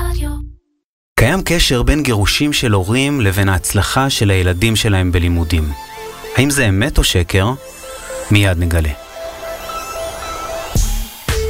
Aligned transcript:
רדיו. 0.00 0.30
קיים 1.20 1.40
קשר 1.44 1.82
בין 1.82 2.02
גירושים 2.02 2.52
של 2.52 2.72
הורים 2.72 3.20
לבין 3.20 3.48
ההצלחה 3.48 4.10
של 4.10 4.30
הילדים 4.30 4.76
שלהם 4.76 5.12
בלימודים. 5.12 5.70
האם 6.36 6.50
זה 6.50 6.68
אמת 6.68 6.98
או 6.98 7.04
שקר? 7.04 7.52
מיד 8.30 8.58
נגלה. 8.58 8.90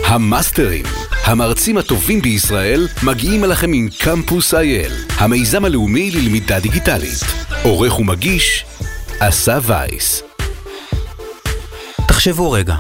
המאסטרים, 0.07 0.85
המרצים 1.25 1.79
הטובים 1.79 2.23
בישראל, 2.23 2.89
מגיעים 3.03 3.45
אליכם 3.45 3.73
עם 3.73 3.89
קמפוס 3.99 4.55
אייל, 4.55 4.93
המיזם 5.17 5.65
הלאומי 5.65 6.11
ללמידה 6.11 6.61
דיגיטלית. 6.61 7.21
עורך 7.63 7.99
ומגיש, 7.99 8.65
אסף 9.19 9.63
וייס. 9.67 10.23
תחשבו 12.09 12.51
רגע, 12.53 12.77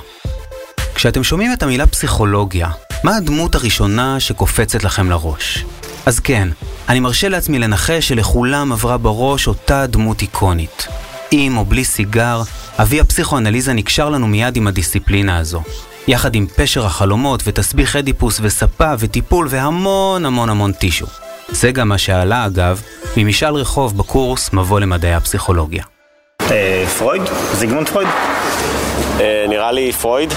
כשאתם 0.94 1.24
שומעים 1.24 1.52
את 1.52 1.62
המילה 1.62 1.86
פסיכולוגיה, 1.86 2.68
מה 3.06 3.16
הדמות 3.16 3.54
הראשונה 3.54 4.20
שקופצת 4.20 4.84
לכם 4.84 5.10
לראש? 5.10 5.64
אז 6.06 6.20
כן, 6.20 6.48
אני 6.88 7.00
מרשה 7.00 7.28
לעצמי 7.28 7.58
לנחש 7.58 8.08
שלכולם 8.08 8.72
עברה 8.72 8.98
בראש 8.98 9.48
אותה 9.48 9.86
דמות 9.86 10.22
איקונית. 10.22 10.86
עם 11.30 11.56
או 11.56 11.64
בלי 11.64 11.84
סיגר, 11.84 12.42
אבי 12.78 13.00
הפסיכואנליזה 13.00 13.72
נקשר 13.72 14.08
לנו 14.08 14.26
מיד 14.26 14.56
עם 14.56 14.66
הדיסציפלינה 14.66 15.38
הזו. 15.38 15.62
יחד 16.08 16.34
עם 16.34 16.46
פשר 16.46 16.86
החלומות 16.86 17.42
ותסביך 17.46 17.96
אדיפוס 17.96 18.40
וספה 18.42 18.92
וטיפול 18.98 19.46
והמון 19.50 20.26
המון 20.26 20.48
המון 20.48 20.72
טישו. 20.72 21.06
זה 21.48 21.72
גם 21.72 21.88
מה 21.88 21.98
שעלה 21.98 22.46
אגב 22.46 22.82
ממשאל 23.16 23.54
רחוב 23.54 23.98
בקורס 23.98 24.52
מבוא 24.52 24.80
למדעי 24.80 25.14
הפסיכולוגיה. 25.14 25.84
אה, 26.50 26.84
פרויד? 26.98 27.22
זיגמונד 27.52 27.88
פרויד? 27.88 28.08
אה, 29.20 29.46
נראה 29.48 29.72
לי 29.72 29.92
פרויד. 29.92 30.32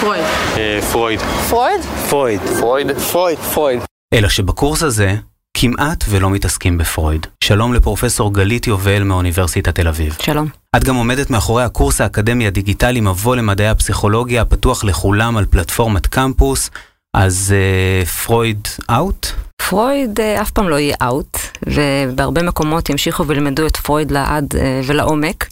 פרויד. 0.00 0.24
אה, 0.56 0.78
פרויד. 0.92 1.20
פרויד? 1.48 1.80
פרויד. 2.10 2.40
פרויד. 2.60 2.98
פרויד. 2.98 3.38
פרויד. 3.38 3.80
אלא 4.14 4.28
שבקורס 4.28 4.82
הזה 4.82 5.14
כמעט 5.54 6.04
ולא 6.08 6.30
מתעסקים 6.30 6.78
בפרויד. 6.78 7.26
שלום 7.44 7.74
לפרופסור 7.74 8.34
גלית 8.34 8.66
יובל 8.66 9.02
מאוניברסיטת 9.02 9.74
תל 9.74 9.88
אביב. 9.88 10.16
שלום. 10.22 10.48
את 10.76 10.84
גם 10.84 10.94
עומדת 10.94 11.30
מאחורי 11.30 11.62
הקורס 11.64 12.00
האקדמי 12.00 12.46
הדיגיטלי 12.46 13.00
מבוא 13.00 13.36
למדעי 13.36 13.68
הפסיכולוגיה 13.68 14.42
הפתוח 14.42 14.84
לכולם 14.84 15.36
על 15.36 15.46
פלטפורמת 15.46 16.06
קמפוס, 16.06 16.70
אז 17.16 17.54
אה, 17.54 18.08
פרויד 18.08 18.68
out? 18.90 19.26
פרויד 19.68 20.20
אה, 20.20 20.42
אף 20.42 20.50
פעם 20.50 20.68
לא 20.68 20.78
יהיה 20.78 20.96
out, 21.02 21.38
ובהרבה 21.66 22.42
מקומות 22.42 22.90
ימשיכו 22.90 23.26
וילמדו 23.26 23.66
את 23.66 23.76
פרויד 23.76 24.10
לעד 24.10 24.54
uh, 24.54 24.56
ולעומק. 24.86 25.46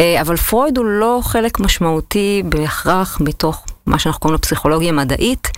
Uh, 0.00 0.20
אבל 0.20 0.36
פרויד 0.36 0.78
הוא 0.78 0.86
לא 0.86 1.20
חלק 1.22 1.60
משמעותי 1.60 2.42
בהכרח 2.44 3.20
מתוך 3.20 3.66
מה 3.86 3.98
שאנחנו 3.98 4.20
קוראים 4.20 4.34
לו 4.34 4.40
פסיכולוגיה 4.40 4.92
מדעית. 4.92 5.48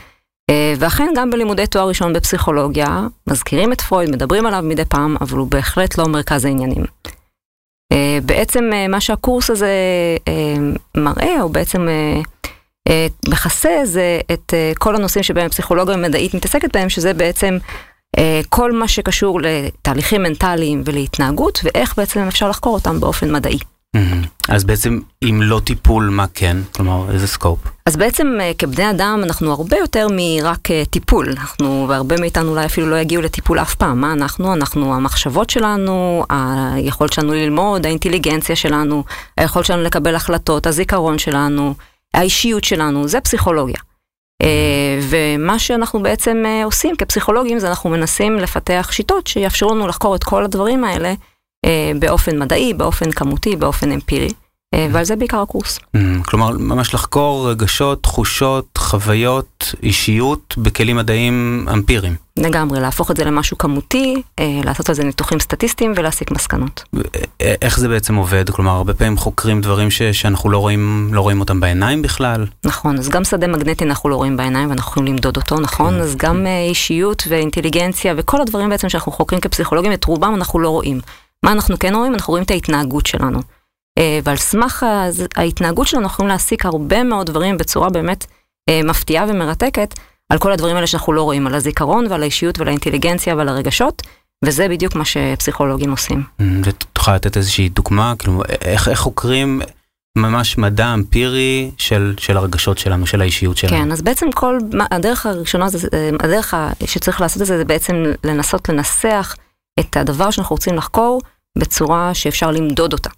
Uh, 0.50 0.54
ואכן 0.78 1.12
גם 1.16 1.30
בלימודי 1.30 1.66
תואר 1.66 1.88
ראשון 1.88 2.12
בפסיכולוגיה, 2.12 3.06
מזכירים 3.27 3.72
את 3.72 3.80
פרויד, 3.80 4.10
מדברים 4.10 4.46
עליו 4.46 4.62
מדי 4.62 4.84
פעם, 4.84 5.16
אבל 5.20 5.38
הוא 5.38 5.48
בהחלט 5.48 5.98
לא 5.98 6.08
מרכז 6.08 6.44
העניינים. 6.44 6.84
Uh, 7.92 7.96
בעצם 8.27 8.70
מה 8.88 9.00
שהקורס 9.00 9.50
הזה 9.50 9.72
מראה, 10.96 11.42
או 11.42 11.48
בעצם 11.48 11.88
מכסה, 13.28 13.80
זה 13.84 14.20
את 14.32 14.55
כל 14.78 14.96
הנושאים 14.96 15.22
שבהם 15.22 15.48
פסיכולוגיה 15.48 15.96
מדעית 15.96 16.34
מתעסקת 16.34 16.77
בהם, 16.77 16.88
שזה 16.88 17.14
בעצם 17.14 17.58
כל 18.48 18.72
מה 18.72 18.88
שקשור 18.88 19.40
לתהליכים 19.42 20.22
מנטליים 20.22 20.82
ולהתנהגות, 20.84 21.60
ואיך 21.64 21.96
בעצם 21.96 22.20
אפשר 22.20 22.48
לחקור 22.48 22.74
אותם 22.74 23.00
באופן 23.00 23.32
מדעי. 23.32 23.58
אז 24.48 24.64
בעצם 24.64 25.00
אם 25.24 25.40
לא 25.42 25.60
טיפול, 25.64 26.08
מה 26.08 26.26
כן? 26.34 26.56
כלומר, 26.74 27.10
איזה 27.12 27.26
סקופ? 27.26 27.58
אז 27.86 27.96
בעצם 27.96 28.38
כבני 28.58 28.90
אדם 28.90 29.20
אנחנו 29.24 29.52
הרבה 29.52 29.76
יותר 29.76 30.06
מרק 30.10 30.68
טיפול. 30.90 31.28
אנחנו, 31.30 31.86
והרבה 31.88 32.20
מאיתנו 32.20 32.50
אולי 32.50 32.66
אפילו 32.66 32.86
לא 32.86 32.96
יגיעו 32.96 33.22
לטיפול 33.22 33.58
אף 33.58 33.74
פעם. 33.74 34.00
מה 34.00 34.12
אנחנו? 34.12 34.54
אנחנו, 34.54 34.94
המחשבות 34.94 35.50
שלנו, 35.50 36.24
היכולת 36.30 37.12
שלנו 37.12 37.32
ללמוד, 37.32 37.86
האינטליגנציה 37.86 38.56
שלנו, 38.56 39.04
היכולת 39.38 39.66
שלנו 39.66 39.82
לקבל 39.82 40.14
החלטות, 40.14 40.66
הזיכרון 40.66 41.18
שלנו, 41.18 41.74
האישיות 42.14 42.64
שלנו, 42.64 43.08
זה 43.08 43.20
פסיכולוגיה. 43.20 43.80
ומה 45.00 45.58
שאנחנו 45.58 46.02
בעצם 46.02 46.44
עושים 46.64 46.96
כפסיכולוגים 46.96 47.58
זה 47.58 47.68
אנחנו 47.68 47.90
מנסים 47.90 48.36
לפתח 48.36 48.88
שיטות 48.92 49.27
שיאפשרו 49.27 49.74
לנו 49.74 49.86
לחקור 49.86 50.14
את 50.14 50.24
כל 50.24 50.44
הדברים 50.44 50.84
האלה. 50.84 51.14
באופן 51.98 52.39
מדעי, 52.39 52.75
באופן 52.75 53.11
כמותי, 53.11 53.57
באופן 53.57 53.92
אמפירי, 53.92 54.29
ועל 54.92 55.05
זה 55.05 55.17
בעיקר 55.17 55.41
הקורס. 55.41 55.79
כלומר, 56.25 56.51
ממש 56.58 56.95
לחקור 56.95 57.51
רגשות, 57.51 58.02
תחושות, 58.02 58.79
חוויות, 58.79 59.75
אישיות 59.83 60.55
בכלים 60.58 60.97
מדעיים 60.97 61.67
אמפיריים. 61.73 62.14
לגמרי, 62.36 62.80
להפוך 62.80 63.11
את 63.11 63.17
זה 63.17 63.25
למשהו 63.25 63.58
כמותי, 63.58 64.23
לעשות 64.41 64.89
על 64.89 64.95
זה 64.95 65.05
ניתוחים 65.05 65.41
סטטיסטיים 65.41 65.92
ולהסיק 65.97 66.30
מסקנות. 66.30 66.85
איך 67.41 67.79
זה 67.79 67.89
בעצם 67.89 68.14
עובד? 68.14 68.51
כלומר, 68.51 68.70
הרבה 68.70 68.95
פעמים 68.95 69.17
חוקרים 69.17 69.61
דברים 69.61 69.91
ש- 69.91 70.02
שאנחנו 70.02 70.51
לא 70.51 70.58
רואים, 70.58 71.08
לא 71.13 71.20
רואים 71.20 71.41
אותם 71.41 71.61
בעיניים 71.61 72.02
בכלל? 72.02 72.46
נכון, 72.64 72.98
אז 72.98 73.08
גם 73.08 73.25
שדה 73.25 73.46
מגנטי 73.46 73.85
אנחנו 73.85 74.08
לא 74.08 74.17
רואים 74.17 74.36
בעיניים 74.36 74.70
ואנחנו 74.70 74.91
יכולים 74.91 75.13
למדוד 75.13 75.36
אותו, 75.36 75.61
נכון? 75.61 75.95
אז 76.01 76.17
גם 76.17 76.46
אישיות 76.69 77.23
ואינטליגנציה 77.29 78.14
וכל 78.17 78.41
הדברים 78.41 78.69
בעצם 78.70 78.89
שאנחנו 78.89 79.13
חוקרים 79.13 79.41
כפסיכולוגים, 79.41 79.92
את 79.92 80.05
רובם 80.05 80.35
אנחנו 80.35 80.58
לא 80.58 80.69
רואים. 80.69 81.01
מה 81.44 81.52
אנחנו 81.52 81.78
כן 81.78 81.94
רואים? 81.94 82.14
אנחנו 82.14 82.30
רואים 82.30 82.44
את 82.44 82.50
ההתנהגות 82.50 83.06
שלנו. 83.06 83.40
ועל 84.24 84.36
סמך 84.36 84.86
ההתנהגות 85.36 85.86
שלנו 85.86 86.02
אנחנו 86.02 86.14
יכולים 86.14 86.28
להסיק 86.28 86.66
הרבה 86.66 87.02
מאוד 87.02 87.27
דברים 87.27 87.58
בצורה 87.58 87.90
באמת 87.90 88.27
מפתיעה 88.84 89.27
ומרתקת 89.28 89.94
על 90.33 90.38
כל 90.38 90.52
הדברים 90.52 90.77
האלה 90.77 90.86
שאנחנו 90.86 91.12
לא 91.12 91.22
רואים, 91.22 91.46
על 91.46 91.54
הזיכרון 91.54 92.06
ועל 92.10 92.22
האישיות 92.22 92.58
ועל 92.58 92.68
האינטליגנציה 92.68 93.36
ועל 93.36 93.48
הרגשות, 93.48 94.02
וזה 94.44 94.68
בדיוק 94.68 94.94
מה 94.94 95.04
שפסיכולוגים 95.04 95.90
עושים. 95.90 96.22
ותוכל 96.64 97.14
לתת 97.14 97.36
איזושהי 97.36 97.68
דוגמה? 97.68 98.14
כאילו, 98.18 98.42
איך, 98.60 98.88
איך 98.88 98.98
חוקרים 98.98 99.62
ממש 100.18 100.58
מדע 100.58 100.94
אמפירי 100.94 101.70
של, 101.78 102.14
של 102.18 102.36
הרגשות 102.36 102.78
שלנו, 102.78 103.06
של 103.06 103.20
האישיות 103.20 103.56
שלנו? 103.56 103.72
כן, 103.77 103.92
אז 103.92 104.02
בעצם 104.02 104.33
כל, 104.33 104.58
הדרך 104.90 105.27
הראשונה, 105.27 105.66
הדרך 106.20 106.54
שצריך 106.84 107.20
לעשות 107.20 107.42
את 107.42 107.46
זה, 107.46 107.56
זה 107.58 107.64
בעצם 107.64 107.94
לנסות 108.24 108.68
לנסח 108.68 109.36
את 109.80 109.96
הדבר 109.96 110.30
שאנחנו 110.30 110.54
רוצים 110.54 110.74
לחקור 110.74 111.20
בצורה 111.58 112.14
שאפשר 112.14 112.50
למדוד 112.50 112.92
אותה. 112.92 113.10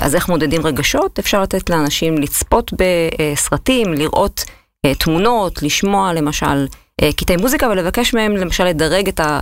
אז 0.00 0.14
איך 0.14 0.28
מודדים 0.28 0.66
רגשות? 0.66 1.18
אפשר 1.18 1.42
לתת 1.42 1.70
לאנשים 1.70 2.18
לצפות 2.18 2.72
בסרטים, 2.72 3.92
לראות 3.92 4.44
תמונות, 4.98 5.62
לשמוע 5.62 6.12
למשל 6.12 6.66
קטעי 7.16 7.36
מוזיקה 7.36 7.68
ולבקש 7.68 8.14
מהם 8.14 8.36
למשל 8.36 8.64
לדרג 8.64 9.08
את, 9.08 9.20
ה, 9.20 9.40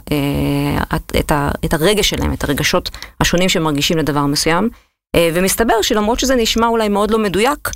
את, 1.18 1.32
ה, 1.32 1.50
את 1.64 1.74
הרגש 1.74 2.10
שלהם, 2.10 2.32
את 2.32 2.44
הרגשות 2.44 2.90
השונים 3.20 3.48
שמרגישים 3.48 3.98
לדבר 3.98 4.26
מסוים. 4.26 4.68
ומסתבר 5.16 5.82
שלמרות 5.82 6.20
שזה 6.20 6.36
נשמע 6.36 6.66
אולי 6.66 6.88
מאוד 6.88 7.10
לא 7.10 7.18
מדויק, 7.18 7.70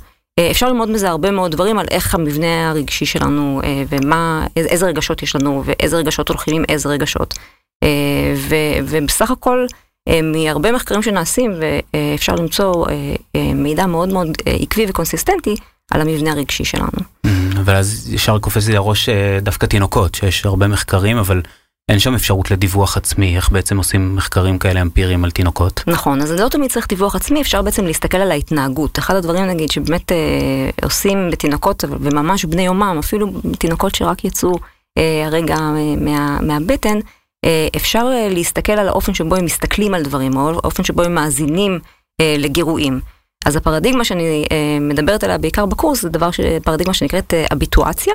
אפשר 0.51 0.67
ללמוד 0.67 0.89
מזה 0.89 1.09
הרבה 1.09 1.31
מאוד 1.31 1.51
דברים 1.51 1.79
על 1.79 1.85
איך 1.91 2.15
המבנה 2.15 2.69
הרגשי 2.69 3.05
שלנו 3.05 3.61
ומה, 3.89 4.47
איזה 4.55 4.85
רגשות 4.85 5.23
יש 5.23 5.35
לנו 5.35 5.63
ואיזה 5.65 5.97
רגשות 5.97 6.29
הולכים 6.29 6.55
עם 6.55 6.63
איזה 6.69 6.89
רגשות. 6.89 7.33
ובסך 8.83 9.31
הכל 9.31 9.65
מהרבה 10.23 10.71
מחקרים 10.71 11.01
שנעשים 11.01 11.51
ואפשר 11.93 12.35
למצוא 12.35 12.85
מידע 13.55 13.85
מאוד 13.85 14.09
מאוד 14.09 14.29
עקבי 14.61 14.85
וקונסיסטנטי 14.89 15.55
על 15.91 16.01
המבנה 16.01 16.31
הרגשי 16.31 16.65
שלנו. 16.65 16.99
אבל 17.59 17.75
אז 17.75 18.13
ישר 18.13 18.39
קופץ 18.39 18.67
לי 18.67 18.73
לראש 18.73 19.09
דווקא 19.41 19.65
תינוקות, 19.65 20.15
שיש 20.15 20.45
הרבה 20.45 20.67
מחקרים, 20.67 21.17
אבל 21.17 21.41
אין 21.91 21.99
שם 21.99 22.15
אפשרות 22.15 22.51
לדיווח 22.51 22.97
עצמי, 22.97 23.35
איך 23.35 23.49
בעצם 23.49 23.77
עושים 23.77 24.15
מחקרים 24.15 24.59
כאלה 24.59 24.81
אמפיריים 24.81 25.23
על 25.23 25.31
תינוקות. 25.31 25.83
נכון, 25.87 26.21
אז 26.21 26.31
לא 26.31 26.49
תמיד 26.49 26.71
צריך 26.71 26.87
דיווח 26.87 27.15
עצמי, 27.15 27.41
אפשר 27.41 27.61
בעצם 27.61 27.85
להסתכל 27.85 28.17
על 28.17 28.31
ההתנהגות. 28.31 28.99
אחד 28.99 29.15
הדברים 29.15 29.45
נגיד 29.45 29.71
שבאמת 29.71 30.11
אה, 30.11 30.17
עושים 30.83 31.29
בתינוקות 31.31 31.83
וממש 31.89 32.45
בני 32.45 32.61
יומם, 32.61 32.95
אפילו 32.99 33.27
תינוקות 33.57 33.95
שרק 33.95 34.25
יצאו 34.25 34.59
אה, 34.97 35.23
הרגע 35.25 35.57
מה, 35.97 36.39
מהבטן, 36.41 36.99
אפשר 37.75 38.09
להסתכל 38.29 38.71
על 38.71 38.87
האופן 38.87 39.13
שבו 39.13 39.35
הם 39.35 39.45
מסתכלים 39.45 39.93
על 39.93 40.03
דברים, 40.03 40.37
או 40.37 40.49
האופן 40.49 40.83
שבו 40.83 41.01
הם 41.01 41.15
מאזינים 41.15 41.79
לגירויים. 42.21 42.99
אז 43.45 43.55
הפרדיגמה 43.55 44.03
שאני 44.05 44.45
מדברת 44.81 45.23
עליה 45.23 45.37
בעיקר 45.37 45.65
בקורס, 45.65 46.01
זה 46.01 46.09
דבר, 46.09 46.29
פרדיגמה 46.63 46.93
שנקראת 46.93 47.33
אביטואציה, 47.53 48.13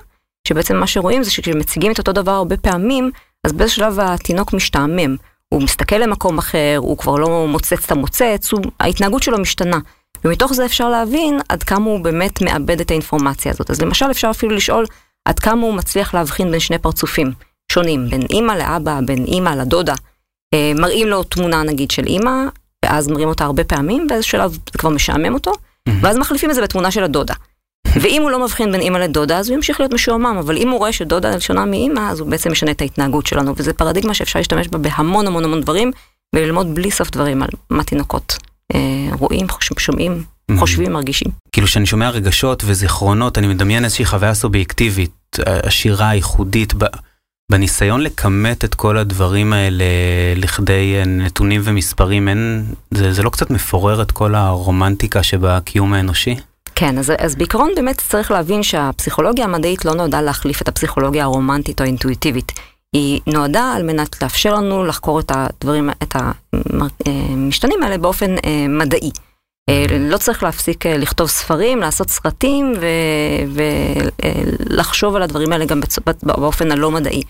שבעצם 0.49 0.77
מה 0.77 0.87
שרואים 0.87 1.23
זה 1.23 1.31
שכשמציגים 1.31 1.93
את 1.93 1.99
אותו 1.99 2.13
דבר 2.13 2.31
הרבה 2.31 2.57
פעמים, 2.57 3.11
אז 3.47 3.53
באיזה 3.53 3.73
שלב 3.73 4.01
התינוק 4.01 4.53
משתעמם. 4.53 5.17
הוא 5.49 5.63
מסתכל 5.63 5.97
למקום 5.97 6.39
אחר, 6.39 6.77
הוא 6.79 6.99
כבר 6.99 7.15
לא 7.15 7.47
מוצץ 7.49 7.85
את 7.85 7.91
המוצץ, 7.91 8.53
הוא, 8.53 8.61
ההתנהגות 8.81 9.23
שלו 9.23 9.39
משתנה. 9.39 9.79
ומתוך 10.25 10.53
זה 10.53 10.65
אפשר 10.65 10.89
להבין 10.89 11.39
עד 11.49 11.63
כמה 11.63 11.85
הוא 11.85 12.01
באמת 12.01 12.43
מאבד 12.43 12.81
את 12.81 12.91
האינפורמציה 12.91 13.53
הזאת. 13.53 13.71
אז 13.71 13.81
למשל 13.83 14.11
אפשר 14.11 14.31
אפילו 14.31 14.55
לשאול 14.55 14.87
עד 15.25 15.39
כמה 15.39 15.63
הוא 15.63 15.75
מצליח 15.75 16.15
להבחין 16.15 16.51
בין 16.51 16.61
שני 16.61 16.79
פרצופים. 16.79 17.33
שונים, 17.77 18.09
בין 18.11 18.23
אימא 18.31 18.53
לאבא, 18.53 19.01
בין 19.07 19.25
אימא 19.25 19.51
לדודה. 19.51 19.95
אה, 20.55 20.73
מראים 20.75 21.09
לו 21.09 21.23
תמונה 21.23 21.63
נגיד 21.63 21.91
של 21.91 22.07
אימא, 22.07 22.31
ואז 22.85 23.09
מראים 23.09 23.29
אותה 23.29 23.45
הרבה 23.45 23.65
פעמים, 23.65 24.07
באיזה 24.07 24.23
שלב 24.23 24.53
זה 24.53 24.79
כבר 24.79 24.91
משעמם 24.91 25.35
אותו, 25.35 25.53
ואז 26.01 26.19
מחליפים 26.19 26.51
את 26.51 26.55
זה 26.55 26.63
בתמונה 26.63 26.91
של 26.91 27.05
הדודה. 27.05 27.35
ואם 28.01 28.23
הוא 28.23 28.31
לא 28.31 28.45
מבחין 28.45 28.73
בין 28.73 28.81
אימא 28.81 28.99
לדודה, 28.99 29.39
אז 29.39 29.49
הוא 29.49 29.55
ימשיך 29.55 29.81
להיות 29.81 29.93
משועמם, 29.93 30.37
אבל 30.39 30.57
אם 30.57 30.69
הוא 30.69 30.79
רואה 30.79 30.93
שדודה 30.93 31.41
שונה 31.41 31.65
מאימא, 31.65 32.11
אז 32.11 32.21
הוא 32.21 32.31
בעצם 32.31 32.53
משנה 32.53 32.71
את 32.71 32.81
ההתנהגות 32.81 33.27
שלנו, 33.27 33.55
וזו 33.57 33.75
פרדיגמה 33.77 34.15
שאפשר 34.15 34.39
להשתמש 34.39 34.69
בה 34.69 34.79
בהמון 34.79 35.27
המון 35.27 35.45
המון 35.45 35.61
דברים, 35.61 35.91
וללמוד 36.35 36.75
בלי 36.75 36.91
סוף 36.91 37.11
דברים 37.11 37.43
על 37.43 37.49
מה 37.71 37.85
תינוקות 37.85 38.37
אה, 38.75 38.81
רואים, 39.19 39.47
שומעים, 39.79 40.23
חושבים, 40.59 40.93
מרגישים. 40.93 41.29
כאילו 41.53 41.67
כשאני 41.67 41.87
שומע 41.87 42.11
רגשות 42.11 42.63
וזיכרונות, 42.67 43.39
אני 43.39 43.47
מדמיין 43.47 43.85
איזושהי 43.85 44.05
חוויה 44.05 44.35
סובייקטיבית, 44.35 45.39
עשירה, 45.47 46.15
ייחודית, 46.15 46.75
בניסיון 47.53 48.01
לכמת 48.01 48.65
את 48.65 48.75
כל 48.75 48.99
הדברים 48.99 49.53
האלה 49.53 49.85
לכדי 50.37 51.03
נתונים 51.07 51.61
ומספרים, 51.65 52.29
אין, 52.29 52.65
זה, 52.91 53.13
זה 53.13 53.23
לא 53.23 53.31
קצת 53.31 53.51
מפורר 53.51 54.03
את 54.03 54.13
כל 54.13 54.35
הרומנטיקה 54.35 55.23
שבקיום 55.23 55.95
האנושי? 55.95 56.37
כן, 56.75 56.99
אז, 56.99 57.13
אז 57.19 57.37
בעיקרון 57.37 57.71
באמת 57.77 58.01
צריך 58.01 58.31
להבין 58.31 58.63
שהפסיכולוגיה 58.63 59.45
המדעית 59.45 59.85
לא 59.85 59.95
נועדה 59.95 60.21
להחליף 60.21 60.63
את 60.63 60.69
הפסיכולוגיה 60.69 61.25
הרומנטית 61.25 61.81
או 61.81 61.85
האינטואיטיבית. 61.85 62.53
היא 62.93 63.21
נועדה 63.27 63.73
על 63.77 63.83
מנת 63.83 64.23
לאפשר 64.23 64.55
לנו 64.55 64.85
לחקור 64.85 65.21
את 65.21 65.33
הדברים, 65.35 65.91
את 66.03 66.17
המשתנים 67.07 67.83
האלה 67.83 67.99
באופן 67.99 68.35
אה, 68.45 68.67
מדעי. 68.69 69.11
אה, 69.71 69.85
לא 69.99 70.17
צריך 70.17 70.43
להפסיק 70.43 70.87
אה, 70.87 70.97
לכתוב 70.97 71.29
ספרים, 71.29 71.81
לעשות 71.81 72.11
סרטים 72.11 72.73
ולחשוב 74.69 75.17
על 75.17 75.23
הדברים 75.23 75.53
האלה 75.53 75.65
גם 75.65 75.81
באופן 76.23 76.73
הלא 76.73 76.91
מדעי. 76.91 77.23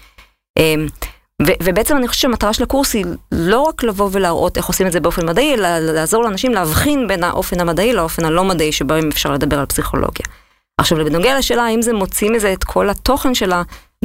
ובעצם 1.43 1.97
אני 1.97 2.09
חושבת 2.09 2.21
שהמטרה 2.21 2.53
של 2.53 2.63
הקורס 2.63 2.95
היא 2.95 3.05
לא 3.33 3.61
רק 3.61 3.83
לבוא 3.83 4.09
ולהראות 4.13 4.57
איך 4.57 4.67
עושים 4.67 4.87
את 4.87 4.93
זה 4.93 5.01
באופן 5.01 5.27
מדעי, 5.29 5.55
אלא 5.55 5.79
לעזור 5.79 6.23
לאנשים 6.23 6.53
להבחין 6.53 7.09
בין 7.09 7.25
האופן 7.25 7.61
המדעי 7.61 7.93
לאופן 7.93 8.25
הלא 8.25 8.45
מדעי 8.45 8.73
שבהם 8.73 9.09
אפשר 9.09 9.33
לדבר 9.33 9.59
על 9.59 9.67
פסיכולוגיה. 9.67 10.27
עכשיו, 10.81 10.99
בנוגע 10.99 11.39
לשאלה 11.39 11.65
האם 11.65 11.83
זה 11.83 11.93
מוציא 11.93 12.31
מזה 12.31 12.53
את 12.53 12.65
כל 12.65 12.91
התוכן 12.91 13.35
של 13.35 13.53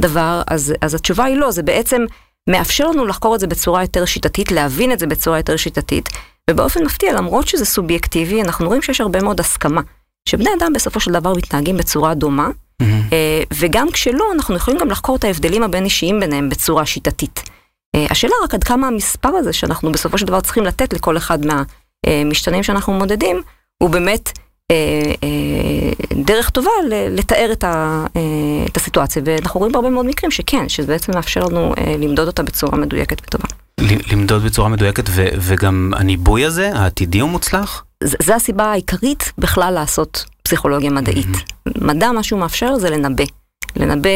הדבר, 0.00 0.42
אז, 0.46 0.74
אז 0.80 0.94
התשובה 0.94 1.24
היא 1.24 1.36
לא, 1.36 1.50
זה 1.50 1.62
בעצם 1.62 2.04
מאפשר 2.50 2.86
לנו 2.86 3.06
לחקור 3.06 3.34
את 3.34 3.40
זה 3.40 3.46
בצורה 3.46 3.82
יותר 3.82 4.04
שיטתית, 4.04 4.52
להבין 4.52 4.92
את 4.92 4.98
זה 4.98 5.06
בצורה 5.06 5.38
יותר 5.38 5.56
שיטתית, 5.56 6.08
ובאופן 6.50 6.84
מפתיע, 6.84 7.12
למרות 7.12 7.48
שזה 7.48 7.64
סובייקטיבי, 7.64 8.42
אנחנו 8.42 8.66
רואים 8.66 8.82
שיש 8.82 9.00
הרבה 9.00 9.22
מאוד 9.22 9.40
הסכמה, 9.40 9.80
שבני 10.28 10.50
אדם 10.58 10.72
בסופו 10.72 11.00
של 11.00 11.12
דבר 11.12 11.32
מתנהגים 11.36 11.76
בצורה 11.76 12.14
דומה, 12.14 12.48
mm-hmm. 12.48 13.14
וגם 13.54 13.90
כשלא, 13.90 14.24
אנחנו 14.34 14.56
יכולים 14.56 14.80
גם 14.80 14.90
לחקור 14.90 15.16
את 15.16 15.24
ההבדלים 15.24 15.62
הבין 15.62 15.84
אישיים 15.84 16.20
ביניהם 16.20 16.48
בצורה 16.48 16.86
שיטתית. 16.86 17.42
אה, 17.96 18.06
השאלה 18.10 18.34
רק 18.44 18.54
עד 18.54 18.64
כמה 18.64 18.86
המספר 18.86 19.28
הזה 19.28 19.52
שאנחנו 19.52 19.92
בסופו 19.92 20.18
של 20.18 20.26
דבר 20.26 20.40
צריכים 20.40 20.64
לתת 20.64 20.92
לכל 20.92 21.16
אחד 21.16 21.38
מהמשתנים 21.46 22.62
שאנחנו 22.62 22.92
מודדים, 22.92 23.42
הוא 23.82 23.90
באמת 23.90 24.32
אה, 24.70 25.12
אה, 25.22 26.22
דרך 26.24 26.50
טובה 26.50 26.70
לתאר 27.10 27.48
את, 27.52 27.64
ה, 27.64 28.06
אה, 28.16 28.20
את 28.68 28.76
הסיטואציה, 28.76 29.22
ואנחנו 29.24 29.58
רואים 29.58 29.72
בהרבה 29.72 29.90
מאוד 29.90 30.06
מקרים 30.06 30.30
שכן, 30.30 30.68
שזה 30.68 30.86
בעצם 30.86 31.12
מאפשר 31.14 31.44
לנו 31.44 31.74
למדוד 31.98 32.26
אותה 32.26 32.42
בצורה 32.42 32.78
מדויקת 32.78 33.20
וטובה. 33.26 33.48
למדוד 33.80 34.42
בצורה 34.42 34.68
מדויקת, 34.68 35.04
ו, 35.08 35.26
וגם 35.38 35.92
הניבוי 35.96 36.44
הזה, 36.44 36.70
העתידי 36.74 37.20
הוא 37.20 37.30
מוצלח? 37.30 37.84
זה 38.04 38.34
הסיבה 38.34 38.64
העיקרית 38.64 39.32
בכלל 39.38 39.74
לעשות 39.74 40.24
פסיכולוגיה 40.42 40.90
מדעית. 40.90 41.26
Mm-hmm. 41.26 41.84
מדע, 41.84 42.12
מה 42.12 42.22
שהוא 42.22 42.40
מאפשר 42.40 42.78
זה 42.78 42.90
לנבא. 42.90 43.24
לנבא 43.76 44.10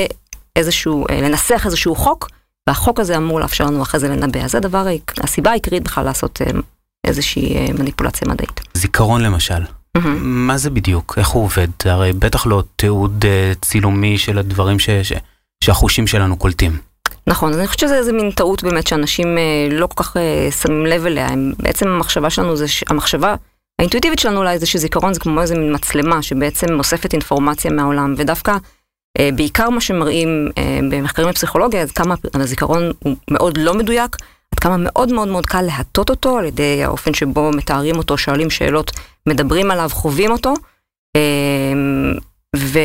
איזשהו, 0.56 1.04
לנסח 1.22 1.62
איזשהו 1.66 1.94
חוק, 1.94 2.28
והחוק 2.66 3.00
הזה 3.00 3.16
אמור 3.16 3.40
לאפשר 3.40 3.64
לנו 3.64 3.82
אחרי 3.82 4.00
זה 4.00 4.08
לנבא. 4.08 4.40
אז 4.40 4.50
זה 4.50 4.58
הדבר, 4.58 4.86
הסיבה 5.18 5.50
העיקרית 5.50 5.82
בכלל 5.82 6.04
לעשות 6.04 6.40
איזושהי 7.06 7.72
מניפולציה 7.72 8.28
מדעית. 8.28 8.60
זיכרון 8.74 9.22
למשל. 9.22 9.62
Mm-hmm. 9.62 10.00
מה 10.20 10.58
זה 10.58 10.70
בדיוק? 10.70 11.14
איך 11.16 11.28
הוא 11.28 11.44
עובד? 11.44 11.68
הרי 11.84 12.12
בטח 12.12 12.46
לא 12.46 12.62
תיעוד 12.76 13.24
צילומי 13.60 14.18
של 14.18 14.38
הדברים 14.38 14.78
ש, 14.78 14.90
ש, 14.90 15.12
שהחושים 15.64 16.06
שלנו 16.06 16.36
קולטים. 16.36 16.78
נכון, 17.28 17.52
אני 17.52 17.66
חושבת 17.66 17.80
שזה 17.80 17.98
איזה 17.98 18.12
מין 18.12 18.30
טעות 18.30 18.62
באמת 18.62 18.86
שאנשים 18.86 19.36
uh, 19.36 19.74
לא 19.74 19.86
כל 19.86 20.04
כך 20.04 20.16
uh, 20.16 20.52
שמים 20.62 20.86
לב 20.86 21.06
אליה. 21.06 21.26
הם, 21.26 21.52
בעצם 21.58 21.88
המחשבה 21.88 22.30
שלנו 22.30 22.56
זה, 22.56 22.68
ש... 22.68 22.84
המחשבה 22.88 23.34
האינטואיטיבית 23.78 24.18
שלנו 24.18 24.38
אולי 24.38 24.58
זה 24.58 24.66
שזיכרון 24.66 25.14
זה 25.14 25.20
כמו 25.20 25.42
איזה 25.42 25.58
מין 25.58 25.74
מצלמה 25.74 26.22
שבעצם 26.22 26.78
אוספת 26.78 27.12
אינפורמציה 27.12 27.70
מהעולם, 27.70 28.14
ודווקא 28.16 28.56
uh, 28.56 29.34
בעיקר 29.36 29.70
מה 29.70 29.80
שמראים 29.80 30.48
uh, 30.50 30.60
במחקרים 30.90 31.28
בפסיכולוגיה, 31.28 31.82
אז 31.82 31.92
כמה 31.92 32.14
הזיכרון 32.34 32.92
הוא 33.04 33.16
מאוד 33.30 33.58
לא 33.58 33.74
מדויק. 33.74 34.16
עד 34.54 34.60
כמה 34.60 34.76
מאוד 34.78 35.12
מאוד 35.12 35.28
מאוד 35.28 35.46
קל 35.46 35.62
להטות 35.62 36.10
אותו 36.10 36.38
על 36.38 36.44
ידי 36.44 36.84
האופן 36.84 37.14
שבו 37.14 37.50
מתארים 37.50 37.96
אותו, 37.96 38.18
שואלים 38.18 38.50
שאלות, 38.50 38.92
מדברים 39.28 39.70
עליו, 39.70 39.90
חווים 39.92 40.30
אותו. 40.30 40.54
אמ, 41.16 42.14
ו... 42.56 42.78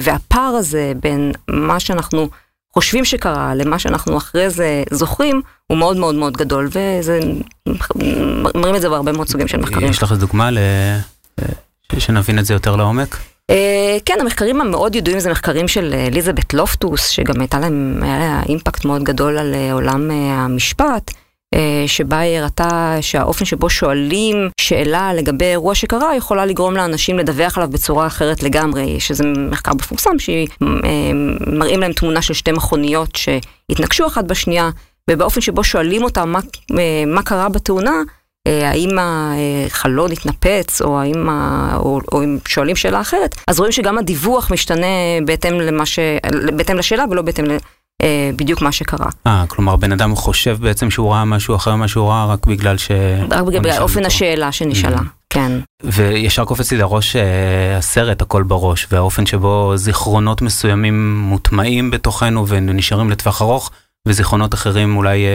והפער 0.00 0.54
הזה 0.56 0.92
בין 1.00 1.32
מה 1.50 1.80
שאנחנו 1.80 2.28
חושבים 2.78 3.04
שקרה 3.04 3.54
למה 3.54 3.78
שאנחנו 3.78 4.16
אחרי 4.16 4.50
זה 4.50 4.82
זוכרים, 4.90 5.42
הוא 5.66 5.78
מאוד 5.78 5.96
מאוד 5.96 6.14
מאוד 6.14 6.36
גדול, 6.36 6.68
וזה, 6.68 7.20
מראים 8.54 8.76
את 8.76 8.80
זה 8.80 8.88
בהרבה 8.88 9.12
מאוד 9.12 9.28
סוגים 9.28 9.48
של 9.48 9.58
מחקרים. 9.58 9.90
יש 9.90 10.02
לך 10.02 10.12
דוגמה 10.12 10.50
ל... 10.50 10.58
שנבין 11.98 12.38
את 12.38 12.44
זה 12.44 12.54
יותר 12.54 12.76
לעומק? 12.76 13.16
אה, 13.50 13.96
כן, 14.04 14.14
המחקרים 14.20 14.60
המאוד 14.60 14.94
ידועים 14.94 15.20
זה 15.20 15.30
מחקרים 15.30 15.68
של 15.68 15.94
אליזבת 15.94 16.54
לופטוס, 16.54 17.08
שגם 17.08 17.40
הייתה 17.40 17.58
להם, 17.58 17.98
היה 18.02 18.18
לה 18.18 18.42
אימפקט 18.48 18.84
מאוד 18.84 19.02
גדול 19.02 19.38
על 19.38 19.54
אה, 19.54 19.72
עולם 19.72 20.10
אה, 20.10 20.16
המשפט. 20.16 21.10
שבה 21.86 22.18
היא 22.18 22.38
הראתה 22.38 22.96
שהאופן 23.00 23.44
שבו 23.44 23.70
שואלים 23.70 24.50
שאלה 24.60 25.14
לגבי 25.14 25.44
אירוע 25.44 25.74
שקרה 25.74 26.16
יכולה 26.16 26.46
לגרום 26.46 26.74
לאנשים 26.76 27.18
לדווח 27.18 27.58
עליו 27.58 27.70
בצורה 27.70 28.06
אחרת 28.06 28.42
לגמרי, 28.42 29.00
שזה 29.00 29.24
מחקר 29.50 29.74
מפורסם 29.74 30.18
שמראים 30.18 31.80
להם 31.80 31.92
תמונה 31.92 32.22
של 32.22 32.34
שתי 32.34 32.52
מכוניות 32.52 33.16
שהתנגשו 33.16 34.06
אחת 34.06 34.24
בשנייה, 34.24 34.70
ובאופן 35.10 35.40
שבו 35.40 35.64
שואלים 35.64 36.02
אותם 36.02 36.28
מה, 36.28 36.40
מה 37.06 37.22
קרה 37.22 37.48
בתאונה, 37.48 38.02
אה, 38.46 38.70
האם 38.70 38.90
החלון 39.00 40.12
התנפץ, 40.12 40.82
או 40.82 41.00
האם, 41.00 41.28
ה... 41.28 41.76
או, 41.76 42.00
או 42.12 42.24
אם 42.24 42.38
שואלים 42.48 42.76
שאלה 42.76 43.00
אחרת, 43.00 43.34
אז 43.48 43.58
רואים 43.58 43.72
שגם 43.72 43.98
הדיווח 43.98 44.50
משתנה 44.50 44.86
בהתאם, 45.24 45.60
למה 45.60 45.86
ש... 45.86 45.98
בהתאם 46.56 46.76
לשאלה 46.76 47.04
ולא 47.10 47.22
בהתאם 47.22 47.44
ל... 47.44 47.56
אה, 48.02 48.30
בדיוק 48.36 48.62
מה 48.62 48.72
שקרה. 48.72 49.08
אה, 49.26 49.44
כלומר 49.48 49.76
בן 49.76 49.92
אדם 49.92 50.16
חושב 50.16 50.56
בעצם 50.60 50.90
שהוא 50.90 51.12
ראה 51.12 51.24
משהו 51.24 51.56
אחר 51.56 51.76
ממה 51.76 51.88
שהוא 51.88 52.08
ראה 52.08 52.26
רק 52.26 52.46
בגלל 52.46 52.78
ש... 52.78 52.90
רק 53.30 53.44
בגלל 53.44 53.82
אופן 53.82 54.04
השאלה 54.04 54.52
שנשאלה, 54.52 54.96
mm-hmm. 54.96 55.30
כן. 55.30 55.52
וישר 55.84 56.44
קופץ 56.44 56.72
לי 56.72 56.78
לראש 56.78 57.16
אה, 57.16 57.76
הסרט 57.78 58.22
הכל 58.22 58.42
בראש, 58.42 58.86
והאופן 58.90 59.26
שבו 59.26 59.72
זיכרונות 59.76 60.42
מסוימים 60.42 61.18
מוטמעים 61.18 61.90
בתוכנו 61.90 62.48
ונשארים 62.48 63.10
לטווח 63.10 63.42
ארוך, 63.42 63.70
וזיכרונות 64.08 64.54
אחרים 64.54 64.96
אולי... 64.96 65.26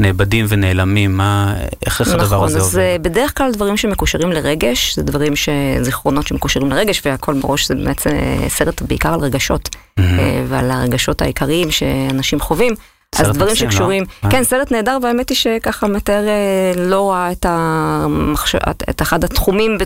נאבדים 0.00 0.46
ונעלמים, 0.48 1.16
מה, 1.16 1.54
איך, 1.86 2.00
איך 2.00 2.08
נכון, 2.08 2.20
הדבר 2.20 2.44
הזה 2.44 2.58
עובד? 2.58 2.68
נכון, 2.68 2.80
אז 2.80 3.02
בדרך 3.02 3.38
כלל 3.38 3.52
דברים 3.52 3.76
שמקושרים 3.76 4.32
לרגש, 4.32 4.96
זה 4.96 5.02
דברים 5.02 5.32
שזיכרונות 5.36 6.26
שמקושרים 6.26 6.70
לרגש, 6.70 7.02
והכל 7.04 7.34
בראש 7.34 7.68
זה 7.68 7.74
באמת 7.74 8.06
אה, 8.06 8.48
סרט 8.48 8.82
בעיקר 8.82 9.14
על 9.14 9.20
רגשות, 9.20 9.68
mm-hmm. 9.68 10.02
ועל 10.48 10.70
הרגשות 10.70 11.22
העיקריים 11.22 11.70
שאנשים 11.70 12.40
חווים. 12.40 12.74
אז 13.18 13.28
דברים 13.28 13.52
מקסים, 13.52 13.70
שקשורים, 13.70 14.04
לא? 14.24 14.30
כן, 14.30 14.44
סרט 14.44 14.72
נהדר, 14.72 14.98
והאמת 15.02 15.28
היא 15.28 15.36
שככה 15.36 15.86
מתאר 15.86 16.24
לא 16.76 17.10
רע 17.10 17.32
את, 17.32 17.46
המחש... 17.48 18.54
את 18.90 19.02
אחד 19.02 19.24
התחומים 19.24 19.78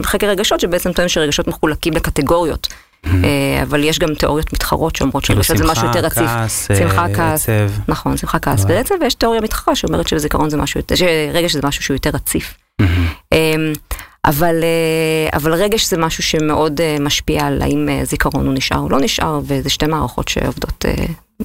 בחקר 0.00 0.26
רגשות, 0.26 0.60
שבעצם 0.60 0.92
טוען 0.92 1.08
שרגשות 1.08 1.48
מחולקים 1.48 1.92
לקטגוריות. 1.92 2.68
אה, 3.06 3.62
אבל 3.62 3.84
יש 3.84 3.98
גם 3.98 4.14
תיאוריות 4.14 4.52
מתחרות 4.52 4.96
שאומרות 4.96 5.24
כאילו 5.24 5.44
שזה 5.44 5.64
משהו 5.64 5.86
יותר 5.86 6.00
רציף. 6.00 6.30
שמחה, 6.78 7.06
כעס, 7.14 7.42
עצב. 7.48 7.70
נכון, 7.88 8.16
שמחה, 8.16 8.38
כעס 8.38 8.64
ועצב, 8.68 8.94
ויש 9.00 9.14
תיאוריה 9.14 9.40
מתחרה 9.40 9.76
שאומרת 9.76 10.08
שזיכרון 10.08 10.50
זה 10.50 10.56
משהו, 10.56 10.80
שרגש 10.94 11.52
זה 11.52 11.60
משהו 11.64 11.82
שהוא 11.82 11.94
יותר 11.94 12.10
רציף. 12.14 12.54
אבל, 14.26 14.56
אה, 14.62 15.36
אבל 15.38 15.54
רגש 15.54 15.90
זה 15.90 15.98
משהו 15.98 16.22
שמאוד 16.22 16.80
אה, 16.80 16.96
משפיע 17.00 17.46
על 17.46 17.62
האם 17.62 17.88
זיכרון 18.02 18.46
הוא 18.46 18.54
נשאר 18.54 18.78
או 18.78 18.88
לא 18.88 19.00
נשאר, 19.00 19.40
וזה 19.44 19.70
שתי 19.70 19.86
מערכות 19.86 20.28
שעובדות 20.28 20.84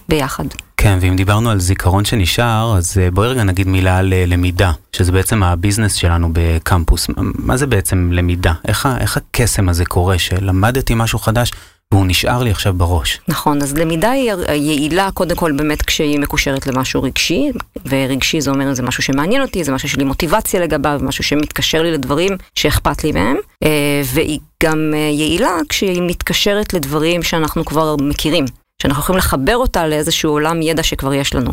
ביחד. 0.10 0.46
כן, 0.78 0.98
ואם 1.02 1.16
דיברנו 1.16 1.50
על 1.50 1.60
זיכרון 1.60 2.06
שנשאר, 2.06 2.78
אז 2.78 2.98
אה, 2.98 3.12
בואי 3.12 3.28
רגע 3.28 3.44
נגיד 3.44 3.68
מילה 3.68 3.98
על 3.98 4.14
אה, 4.14 4.26
למידה, 4.28 4.72
שזה 4.92 5.12
בעצם 5.12 5.44
הביזנס 5.44 5.94
שלנו 5.94 6.30
בקמפוס. 6.34 7.08
מה 7.18 7.58
זה 7.58 7.68
בעצם 7.68 8.10
למידה? 8.12 8.54
איך, 8.68 8.88
איך 9.00 9.18
הקסם 9.18 9.70
הזה 9.70 9.86
קורה, 9.86 10.20
שלמדתי 10.20 10.94
משהו 10.96 11.20
חדש 11.20 11.52
והוא 11.94 12.06
נשאר 12.08 12.44
לי 12.44 12.52
עכשיו 12.52 12.74
בראש? 12.74 13.20
נכון, 13.28 13.62
אז 13.62 13.78
למידה 13.78 14.12
היא 14.12 14.32
יעילה 14.50 15.10
קודם 15.14 15.36
כל 15.36 15.52
באמת 15.52 15.82
כשהיא 15.82 16.20
מקושרת 16.20 16.68
למשהו 16.68 17.04
רגשי, 17.04 17.52
ורגשי 17.86 18.42
זה 18.42 18.52
אומר 18.52 18.74
זה 18.74 18.84
משהו 18.84 19.04
שמעניין 19.04 19.42
אותי, 19.42 19.64
זה 19.64 19.72
משהו 19.72 19.90
שיש 19.90 19.98
לי 19.98 20.04
מוטיבציה 20.04 20.60
לגביו, 20.60 21.00
משהו 21.04 21.24
שמתקשר 21.24 21.82
לי 21.82 21.92
לדברים 21.92 22.34
שאכפת 22.56 23.04
לי 23.04 23.12
מהם, 23.12 23.38
אה, 23.64 24.02
והיא 24.06 24.40
גם 24.64 24.94
יעילה 24.94 25.58
כשהיא 25.70 26.02
מתקשרת 26.02 26.74
לדברים 26.74 27.24
שאנחנו 27.24 27.66
כבר 27.66 27.96
מכירים. 28.02 28.46
שאנחנו 28.82 29.04
יכולים 29.04 29.18
לחבר 29.18 29.56
אותה 29.58 29.88
לאיזשהו 29.88 30.32
עולם 30.32 30.62
ידע 30.62 30.84
שכבר 30.84 31.14
יש 31.14 31.36
לנו. 31.36 31.52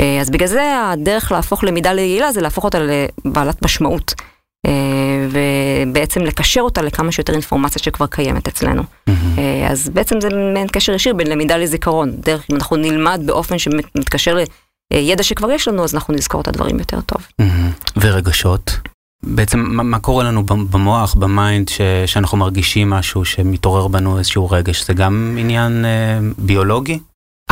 אה, 0.00 0.20
אז 0.20 0.30
בגלל 0.30 0.48
זה 0.48 0.90
הדרך 0.92 1.32
להפוך 1.32 1.64
למידה 1.64 1.92
ליעילה 1.92 2.32
זה 2.32 2.40
להפוך 2.40 2.64
אותה 2.64 2.78
לבעלת 2.78 3.62
משמעות. 3.62 4.14
ובעצם 5.88 6.20
לקשר 6.20 6.60
אותה 6.60 6.82
לכמה 6.82 7.12
שיותר 7.12 7.32
אינפורמציה 7.32 7.82
שכבר 7.82 8.06
קיימת 8.06 8.48
אצלנו. 8.48 8.82
אז 9.70 9.88
בעצם 9.88 10.20
זה 10.20 10.28
מעין 10.54 10.68
קשר 10.68 10.92
ישיר 10.92 11.14
בין 11.14 11.26
למידה 11.26 11.56
לזיכרון. 11.56 12.10
דרך 12.20 12.44
אם 12.50 12.56
אנחנו 12.56 12.76
נלמד 12.76 13.20
באופן 13.26 13.58
שמתקשר 13.58 14.36
לידע 14.92 15.22
שכבר 15.22 15.50
יש 15.50 15.68
לנו, 15.68 15.84
אז 15.84 15.94
אנחנו 15.94 16.14
נזכור 16.14 16.40
את 16.40 16.48
הדברים 16.48 16.78
יותר 16.78 17.00
טוב. 17.00 17.26
ורגשות? 17.96 18.78
בעצם 19.22 19.58
מה 19.60 19.98
קורה 19.98 20.24
לנו 20.24 20.46
במוח, 20.46 21.14
ב 21.14 21.23
mind, 21.23 21.70
שאנחנו 22.06 22.38
מרגישים 22.38 22.90
משהו 22.90 23.24
שמתעורר 23.24 23.88
בנו 23.88 24.18
איזשהו 24.18 24.50
רגש? 24.50 24.84
זה 24.86 24.92
גם 24.92 25.36
עניין 25.40 25.84
ביולוגי? 26.38 26.98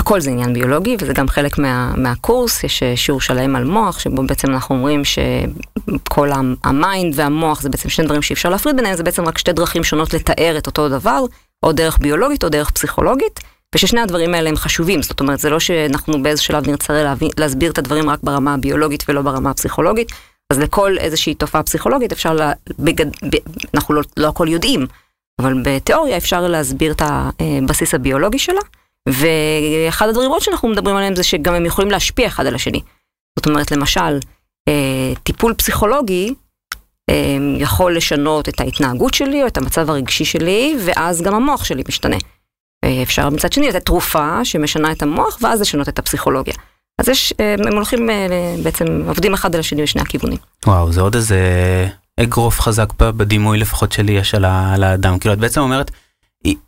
הכל 0.02 0.20
זה 0.20 0.30
עניין 0.30 0.52
ביולוגי 0.52 0.96
וזה 1.00 1.12
גם 1.12 1.28
חלק 1.28 1.58
מה, 1.58 1.92
מהקורס, 1.96 2.64
יש 2.64 2.82
שיעור 2.96 3.20
שלם 3.20 3.56
על 3.56 3.64
מוח 3.64 3.98
שבו 3.98 4.26
בעצם 4.26 4.50
אנחנו 4.50 4.74
אומרים 4.74 5.02
שכל 5.04 6.30
ה 6.64 6.74
mind 6.74 7.14
והמוח 7.16 7.60
זה 7.60 7.68
בעצם 7.68 7.88
שני 7.88 8.04
דברים 8.04 8.22
שאי 8.22 8.34
אפשר 8.34 8.48
להפריד 8.48 8.76
ביניהם, 8.76 8.96
זה 8.96 9.02
בעצם 9.02 9.24
רק 9.24 9.38
שתי 9.38 9.52
דרכים 9.52 9.84
שונות 9.84 10.14
לתאר 10.14 10.54
את 10.58 10.66
אותו 10.66 10.88
דבר, 10.88 11.24
או 11.62 11.72
דרך 11.72 11.98
ביולוגית 11.98 12.44
או 12.44 12.48
דרך 12.48 12.70
פסיכולוגית, 12.70 13.40
וששני 13.74 14.00
הדברים 14.00 14.34
האלה 14.34 14.48
הם 14.48 14.56
חשובים, 14.56 15.02
זאת 15.02 15.20
אומרת 15.20 15.38
זה 15.38 15.50
לא 15.50 15.60
שאנחנו 15.60 16.22
באיזה 16.22 16.42
שלב 16.42 16.68
נרצה 16.68 16.92
להבין, 16.92 17.28
להסביר 17.38 17.70
את 17.70 17.78
הדברים 17.78 18.10
רק 18.10 18.18
ברמה 18.22 18.54
הביולוגית 18.54 19.04
ולא 19.08 19.22
ברמה 19.22 19.50
הפסיכולוגית, 19.50 20.12
אז 20.52 20.58
לכל 20.58 20.98
איזושהי 20.98 21.34
תופעה 21.34 21.62
פסיכולוגית 21.62 22.12
אפשר, 22.12 22.32
לה, 22.32 22.52
בגד, 22.78 23.06
ב, 23.06 23.36
אנחנו 23.74 23.94
לא, 23.94 24.02
לא 24.16 24.28
הכל 24.28 24.48
יודעים, 24.48 24.86
אבל 25.40 25.54
בתיאוריה 25.64 26.16
אפשר 26.16 26.48
להסביר 26.48 26.92
את 26.92 27.02
הבסיס 27.04 27.94
הביולוגי 27.94 28.38
שלה. 28.38 28.60
ואחד 29.08 30.08
הדברים 30.08 30.30
עוד 30.30 30.40
שאנחנו 30.40 30.68
מדברים 30.68 30.96
עליהם 30.96 31.16
זה 31.16 31.22
שגם 31.22 31.54
הם 31.54 31.66
יכולים 31.66 31.90
להשפיע 31.90 32.26
אחד 32.26 32.46
על 32.46 32.54
השני. 32.54 32.80
זאת 33.38 33.46
אומרת, 33.46 33.70
למשל, 33.70 34.18
אה, 34.68 35.12
טיפול 35.22 35.54
פסיכולוגי 35.54 36.34
אה, 37.10 37.36
יכול 37.58 37.96
לשנות 37.96 38.48
את 38.48 38.60
ההתנהגות 38.60 39.14
שלי 39.14 39.42
או 39.42 39.46
את 39.46 39.56
המצב 39.56 39.90
הרגשי 39.90 40.24
שלי, 40.24 40.76
ואז 40.84 41.22
גם 41.22 41.34
המוח 41.34 41.64
שלי 41.64 41.82
משתנה. 41.88 42.16
אה, 42.84 43.02
אפשר 43.02 43.30
מצד 43.30 43.52
שני 43.52 43.68
לתת 43.68 43.86
תרופה 43.86 44.44
שמשנה 44.44 44.92
את 44.92 45.02
המוח, 45.02 45.38
ואז 45.42 45.60
לשנות 45.60 45.88
את 45.88 45.98
הפסיכולוגיה. 45.98 46.54
אז 47.00 47.08
יש, 47.08 47.32
הם 47.38 47.74
הולכים 47.74 48.08
בעצם, 48.62 49.02
עובדים 49.08 49.34
אחד 49.34 49.54
על 49.54 49.60
השני 49.60 49.82
בשני 49.82 50.02
הכיוונים. 50.02 50.38
וואו, 50.66 50.92
זה 50.92 51.00
עוד 51.00 51.14
איזה 51.14 51.38
אגרוף 52.20 52.60
חזק 52.60 52.92
בדימוי 52.98 53.58
לפחות 53.58 53.92
שלי 53.92 54.12
יש 54.12 54.34
על 54.34 54.44
האדם. 54.84 55.18
כאילו, 55.18 55.34
את 55.34 55.38
בעצם 55.38 55.60
אומרת, 55.60 55.90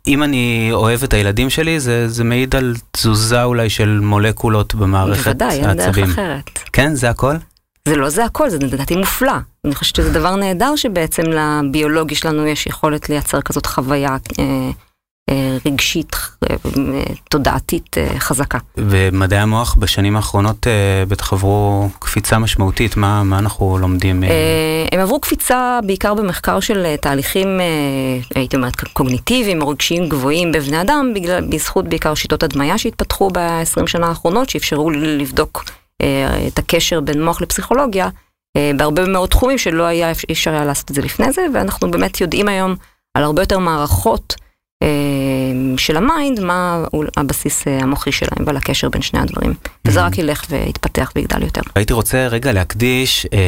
אם 0.07 0.23
אני 0.23 0.69
אוהב 0.71 1.03
את 1.03 1.13
הילדים 1.13 1.49
שלי, 1.49 1.79
זה, 1.79 2.07
זה 2.09 2.23
מעיד 2.23 2.55
על 2.55 2.75
תזוזה 2.91 3.43
אולי 3.43 3.69
של 3.69 3.99
מולקולות 3.99 4.75
במערכת 4.75 5.41
העצבים. 5.41 5.63
בוודאי, 5.63 5.69
אין 5.69 5.77
דרך 5.77 5.97
אחרת. 5.97 6.59
כן, 6.73 6.95
זה 6.95 7.09
הכל? 7.09 7.35
זה 7.87 7.95
לא 7.95 8.09
זה 8.09 8.25
הכל, 8.25 8.49
זה 8.49 8.57
לדעתי 8.59 8.95
מופלא. 8.95 9.33
אני 9.65 9.75
חושבת 9.75 9.95
שזה 9.95 10.13
דבר 10.13 10.35
נהדר 10.35 10.75
שבעצם 10.75 11.23
לביולוגי 11.23 12.15
שלנו 12.15 12.47
יש 12.47 12.67
יכולת 12.67 13.09
לייצר 13.09 13.41
כזאת 13.41 13.65
חוויה 13.65 14.17
אה, 14.39 14.69
רגשית, 15.65 16.15
אה, 16.49 16.55
תודעתית 17.29 17.95
חזקה. 18.19 18.57
ומדעי 18.77 19.39
המוח 19.39 19.75
בשנים 19.75 20.15
האחרונות 20.15 20.67
בטח 21.07 21.33
עברו 21.33 21.89
קפיצה 21.99 22.39
משמעותית, 22.39 22.97
מה, 22.97 23.23
מה 23.23 23.39
אנחנו 23.39 23.77
לומדים? 23.77 24.23
הם 24.91 24.99
עברו 24.99 25.19
קפיצה 25.19 25.79
בעיקר 25.85 26.13
במחקר 26.13 26.59
של 26.59 26.95
תהליכים, 27.01 27.47
הייתי 28.35 28.55
אומרת, 28.55 28.75
קוגניטיביים 28.93 29.61
או 29.61 29.67
רגשיים 29.67 30.09
גבוהים 30.09 30.51
בבני 30.51 30.81
אדם, 30.81 31.11
בגלל, 31.15 31.47
בזכות 31.49 31.87
בעיקר 31.87 32.15
שיטות 32.15 32.43
הדמיה 32.43 32.77
שהתפתחו 32.77 33.29
ב-20 33.33 33.87
שנה 33.87 34.07
האחרונות, 34.07 34.49
שאפשרו 34.49 34.91
לבדוק 34.91 35.63
את 36.47 36.59
הקשר 36.59 36.99
בין 36.99 37.25
מוח 37.25 37.41
לפסיכולוגיה. 37.41 38.09
בהרבה 38.75 39.05
מאוד 39.07 39.29
תחומים 39.29 39.57
שלא 39.57 39.83
היה 39.83 40.11
אפשר 40.11 40.51
היה 40.51 40.65
לעשות 40.65 40.91
את 40.91 40.95
זה 40.95 41.01
לפני 41.01 41.31
זה, 41.31 41.41
ואנחנו 41.53 41.91
באמת 41.91 42.21
יודעים 42.21 42.47
היום 42.47 42.75
על 43.13 43.23
הרבה 43.23 43.41
יותר 43.41 43.59
מערכות 43.59 44.35
של 45.77 45.97
ה 45.97 46.04
mind, 46.04 46.39
מה 46.39 46.83
הבסיס 47.17 47.63
המוחי 47.67 48.11
שלהם 48.11 48.45
ועל 48.45 48.57
הקשר 48.57 48.89
בין 48.89 49.01
שני 49.01 49.19
הדברים. 49.19 49.53
וזה 49.85 50.05
רק 50.05 50.17
ילך 50.17 50.45
ויתפתח 50.49 51.11
ויגדל 51.15 51.43
יותר. 51.43 51.61
הייתי 51.75 51.93
רוצה 51.93 52.27
רגע 52.27 52.51
להקדיש, 52.51 53.27
אה, 53.33 53.39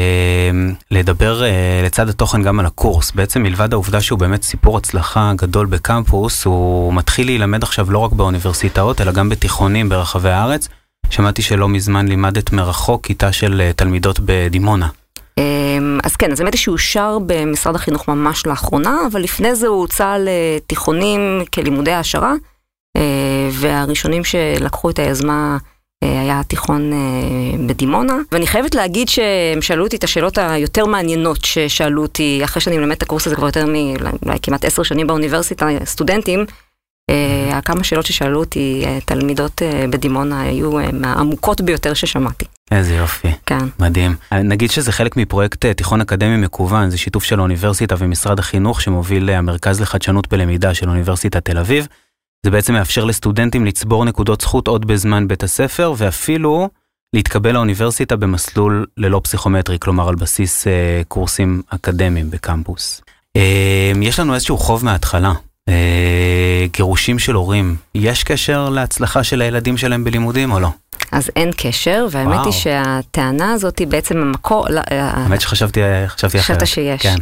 לדבר 0.92 1.44
אה, 1.44 1.82
לצד 1.86 2.10
התוכן 2.10 2.44
גם 2.44 2.60
על 2.60 2.66
הקורס. 2.66 3.12
בעצם 3.12 3.44
מלבד 3.44 3.74
העובדה 3.74 4.02
שהוא 4.02 4.20
באמת 4.20 4.44
סיפור 4.44 4.78
הצלחה 4.78 5.34
גדול 5.36 5.66
בקמפוס, 5.66 6.46
הוא 6.46 6.94
מתחיל 6.94 7.28
להילמד 7.28 7.64
עכשיו 7.64 7.92
לא 7.92 8.00
רק 8.00 8.12
באוניברסיטאות, 8.12 9.02
אלא 9.02 9.12
גם 9.12 9.30
בתיכונים 9.30 9.90
ברחבי 9.90 10.30
הארץ. 10.30 10.68
שמעתי 11.10 11.42
שלא 11.42 11.70
מזמן 11.70 12.08
לימדת 12.08 12.52
מרחוק 12.52 13.06
כיתה 13.06 13.32
של 13.32 13.72
תלמידות 13.76 14.20
בדימונה. 14.26 14.88
אז 16.04 16.16
כן, 16.16 16.32
אז 16.32 16.42
האמת 16.42 16.54
היא 16.54 16.60
שאושר 16.60 17.18
במשרד 17.26 17.76
החינוך 17.76 18.08
ממש 18.08 18.46
לאחרונה, 18.46 19.00
אבל 19.12 19.22
לפני 19.22 19.56
זה 19.56 19.68
הוא 19.68 19.80
הוצע 19.80 20.16
לתיכונים 20.20 21.42
כלימודי 21.54 21.92
העשרה, 21.92 22.34
והראשונים 23.52 24.24
שלקחו 24.24 24.90
את 24.90 25.00
היזמה 25.00 25.58
היה 26.02 26.42
תיכון 26.48 26.92
בדימונה. 27.68 28.18
ואני 28.32 28.48
חייבת 28.48 28.76
להגיד 28.76 29.10
שהם 29.10 29.62
שאלו 29.62 29.84
אותי 29.84 29.96
את 29.96 30.04
השאלות 30.04 30.38
היותר 30.38 30.86
מעניינות 30.86 31.46
ששאלו 31.46 32.02
אותי, 32.02 32.42
אחרי 32.44 32.62
שאני 32.62 32.78
מלמד 32.78 32.96
את 32.96 33.04
הקורס 33.04 33.28
הזה 33.28 33.36
כבר 33.36 33.46
יותר 33.46 33.66
מאולי 33.66 34.40
כמעט 34.42 34.66
עשר 34.66 34.84
שנים 34.84 35.08
באוניברסיטה, 35.08 35.68
סטודנטים. 35.86 36.46
כמה 37.66 37.84
שאלות 37.84 38.06
ששאלו 38.06 38.40
אותי 38.40 38.86
תלמידות 39.06 39.62
בדימונה 39.90 40.42
היו 40.42 40.72
מהעמוקות 40.94 41.62
ביותר 41.62 41.94
ששמעתי. 41.94 42.46
איזה 42.72 42.96
יופי, 42.96 43.32
כן. 43.46 43.66
מדהים. 43.80 44.16
נגיד 44.32 44.72
שזה 44.72 44.92
חלק 44.92 45.18
מפרויקט 45.18 45.66
תיכון 45.66 46.02
אקדמי 46.02 46.38
מקוון, 46.38 46.90
זה 46.90 46.98
שיתוף 46.98 47.24
של 47.24 47.40
האוניברסיטה 47.40 47.96
ומשרד 48.00 48.40
החינוך 48.40 48.82
שמוביל 48.82 49.30
המרכז 49.30 49.82
לחדשנות 49.82 50.28
בלמידה 50.28 50.74
של 50.74 50.90
אוניברסיטת 50.90 51.46
תל 51.46 51.58
אביב. 51.58 51.88
זה 52.46 52.52
בעצם 52.52 52.74
מאפשר 52.74 53.06
לסטודנטים 53.06 53.66
לצבור 53.66 54.06
נקודות 54.06 54.42
זכות 54.42 54.68
עוד 54.68 54.88
בזמן 54.88 55.28
בית 55.28 55.44
הספר, 55.44 55.94
ואפילו 55.98 56.70
להתקבל 57.14 57.52
לאוניברסיטה 57.52 58.16
במסלול 58.16 58.86
ללא 58.98 59.22
פסיכומטרי, 59.24 59.80
כלומר 59.80 60.10
על 60.10 60.16
בסיס 60.16 60.68
אה, 60.68 61.02
קורסים 61.08 61.62
אקדמיים 61.70 62.30
בקמפוס. 62.32 63.02
אה, 63.36 63.92
יש 64.02 64.20
לנו 64.20 64.34
איזשהו 64.36 64.58
חוב 64.58 64.86
מההתחלה. 64.86 65.34
אה, 65.70 66.66
גירושים 66.74 67.20
של 67.20 67.34
הורים, 67.34 67.76
יש 67.96 68.24
קשר 68.24 68.70
להצלחה 68.70 69.24
של 69.24 69.42
הילדים 69.42 69.78
שלהם 69.78 70.04
בלימודים 70.04 70.52
או 70.52 70.60
לא? 70.60 70.70
אז 71.12 71.32
אין 71.36 71.52
קשר, 71.58 72.08
והאמת 72.12 72.34
וואו. 72.34 72.46
היא 72.46 72.54
שהטענה 72.54 73.52
הזאת 73.52 73.80
היא 73.80 73.88
בעצם 73.88 74.18
המקור... 74.18 74.68
האמת 74.88 75.42
שחשבתי 75.42 75.80
חשבתי 76.08 76.40
אחרת. 76.40 76.58
חשבת 76.58 76.68
שיש. 76.68 77.02
כן. 77.02 77.16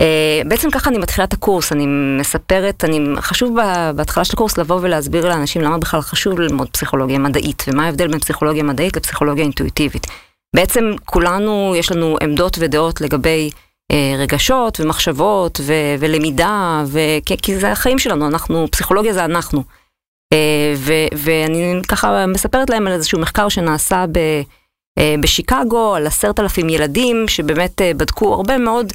Uh, 0.00 0.48
בעצם 0.48 0.70
ככה 0.70 0.90
אני 0.90 0.98
מתחילה 0.98 1.24
את 1.24 1.32
הקורס, 1.32 1.72
אני 1.72 1.86
מספרת, 2.20 2.84
אני, 2.84 3.00
חשוב 3.20 3.56
בהתחלה 3.96 4.24
של 4.24 4.32
הקורס 4.34 4.58
לבוא 4.58 4.78
ולהסביר 4.82 5.28
לאנשים 5.28 5.62
למה 5.62 5.78
בכלל 5.78 6.00
חשוב 6.00 6.40
ללמוד 6.40 6.68
פסיכולוגיה 6.70 7.18
מדעית, 7.18 7.64
ומה 7.68 7.86
ההבדל 7.86 8.08
בין 8.08 8.20
פסיכולוגיה 8.20 8.62
מדעית 8.62 8.96
לפסיכולוגיה 8.96 9.44
אינטואיטיבית. 9.44 10.06
בעצם 10.56 10.84
כולנו, 11.04 11.74
יש 11.76 11.92
לנו 11.92 12.16
עמדות 12.22 12.56
ודעות 12.60 13.00
לגבי 13.00 13.50
uh, 13.92 13.94
רגשות 14.18 14.80
ומחשבות 14.80 15.60
ו- 15.62 15.94
ולמידה, 15.98 16.84
ו- 16.86 16.98
כי, 17.26 17.36
כי 17.42 17.58
זה 17.58 17.72
החיים 17.72 17.98
שלנו, 17.98 18.28
אנחנו, 18.28 18.66
פסיכולוגיה 18.70 19.12
זה 19.12 19.24
אנחנו. 19.24 19.62
ו- 20.76 21.08
ואני 21.16 21.80
ככה 21.88 22.26
מספרת 22.26 22.70
להם 22.70 22.86
על 22.86 22.92
איזשהו 22.92 23.20
מחקר 23.20 23.48
שנעשה 23.48 24.04
ב- 24.12 24.42
בשיקגו 25.20 25.94
על 25.94 26.06
עשרת 26.06 26.40
אלפים 26.40 26.68
ילדים 26.68 27.24
שבאמת 27.28 27.80
בדקו 27.96 28.34
הרבה 28.34 28.58
מאוד, 28.58 28.92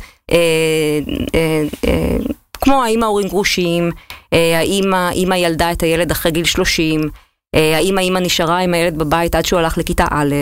כמו 2.61 2.83
האם 2.83 3.03
ההורים 3.03 3.27
גרושים, 3.27 3.91
האם 4.31 4.93
האמא 4.93 5.35
ילדה 5.35 5.71
את 5.71 5.83
הילד 5.83 6.11
אחרי 6.11 6.31
גיל 6.31 6.45
30, 6.45 7.01
האם 7.55 7.97
האמא 7.97 8.19
נשארה 8.19 8.59
עם 8.59 8.73
הילד 8.73 8.97
בבית 8.97 9.35
עד 9.35 9.45
שהוא 9.45 9.59
הלך 9.59 9.77
לכיתה 9.77 10.05
א', 10.11 10.35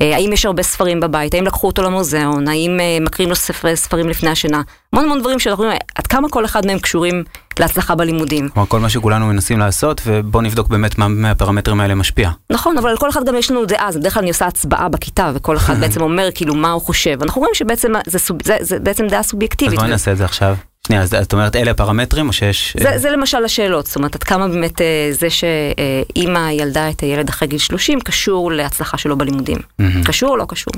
האם 0.00 0.32
יש 0.32 0.46
הרבה 0.46 0.62
ספרים 0.62 1.00
בבית, 1.00 1.34
האם 1.34 1.44
לקחו 1.44 1.66
אותו 1.66 1.82
למוזיאון, 1.82 2.48
האם 2.48 2.80
מקריאים 3.00 3.30
לו 3.30 3.36
ספרי, 3.36 3.76
ספרים 3.76 4.08
לפני 4.08 4.30
השינה, 4.30 4.62
המון 4.92 5.04
המון 5.04 5.20
דברים 5.20 5.38
שאנחנו 5.38 5.64
רואים, 5.64 5.78
עד 5.94 6.06
כמה 6.06 6.28
כל 6.28 6.44
אחד 6.44 6.66
מהם 6.66 6.78
קשורים 6.78 7.24
להצלחה 7.60 7.94
בלימודים. 7.94 8.48
כלומר, 8.48 8.68
כל 8.68 8.80
מה 8.80 8.88
שכולנו 8.88 9.26
מנסים 9.26 9.58
לעשות, 9.58 10.00
ובואו 10.06 10.42
נבדוק 10.42 10.68
באמת 10.68 10.98
מה 10.98 11.08
מהפרמטרים 11.08 11.80
האלה 11.80 11.94
משפיע. 11.94 12.30
נכון, 12.50 12.78
אבל 12.78 12.90
על 12.90 12.96
כל 12.96 13.10
אחד 13.10 13.26
גם 13.26 13.36
יש 13.36 13.50
לנו 13.50 13.64
דעה, 13.64 13.88
אז 13.88 13.96
בדרך 13.96 14.14
כלל 14.14 14.20
אני 14.20 14.30
עושה 14.30 14.46
הצבעה 14.46 14.88
בכיתה, 14.88 15.30
וכל 15.34 15.56
אחד 15.56 15.76
בעצם 15.80 16.00
אומר 16.00 16.28
כאילו 16.34 16.54
מה 16.54 16.70
הוא 16.70 16.82
חושב. 16.82 17.22
אנחנו 17.22 17.40
רואים 17.40 17.54
שבעצם 17.54 17.92
זה, 18.06 18.18
זה, 18.18 18.34
זה, 18.44 18.56
זה 18.60 18.78
בעצם 18.78 19.06
דעה 19.06 19.22
סובייקטיבית. 19.22 19.78
אז 19.78 19.78
בואי 19.78 19.90
נעשה 19.90 20.12
את 20.12 20.16
זה 20.16 20.24
עכשיו. 20.24 20.56
שנייה, 20.86 21.02
אז 21.02 21.14
את 21.14 21.32
אומרת 21.32 21.56
אלה 21.56 21.70
הפרמטרים 21.70 22.28
או 22.28 22.32
שיש... 22.32 22.76
זה, 22.80 22.98
זה 22.98 23.10
למשל 23.10 23.44
השאלות, 23.44 23.86
זאת 23.86 23.96
אומרת, 23.96 24.14
עד 24.14 24.22
כמה 24.22 24.48
באמת 24.48 24.80
זה 25.10 25.28
שאימא 25.30 26.50
ילדה 26.52 26.90
את 26.90 27.00
הילד 27.00 27.28
אחרי 27.28 27.48
גיל 27.48 27.58
30 27.58 28.00
קשור 28.00 28.52
להצלחה 28.52 28.98
שלו 28.98 29.18
בלימודים. 29.18 29.58
קשור 30.04 30.30
או 30.30 30.36
לא 30.36 30.44
קשור? 30.48 30.72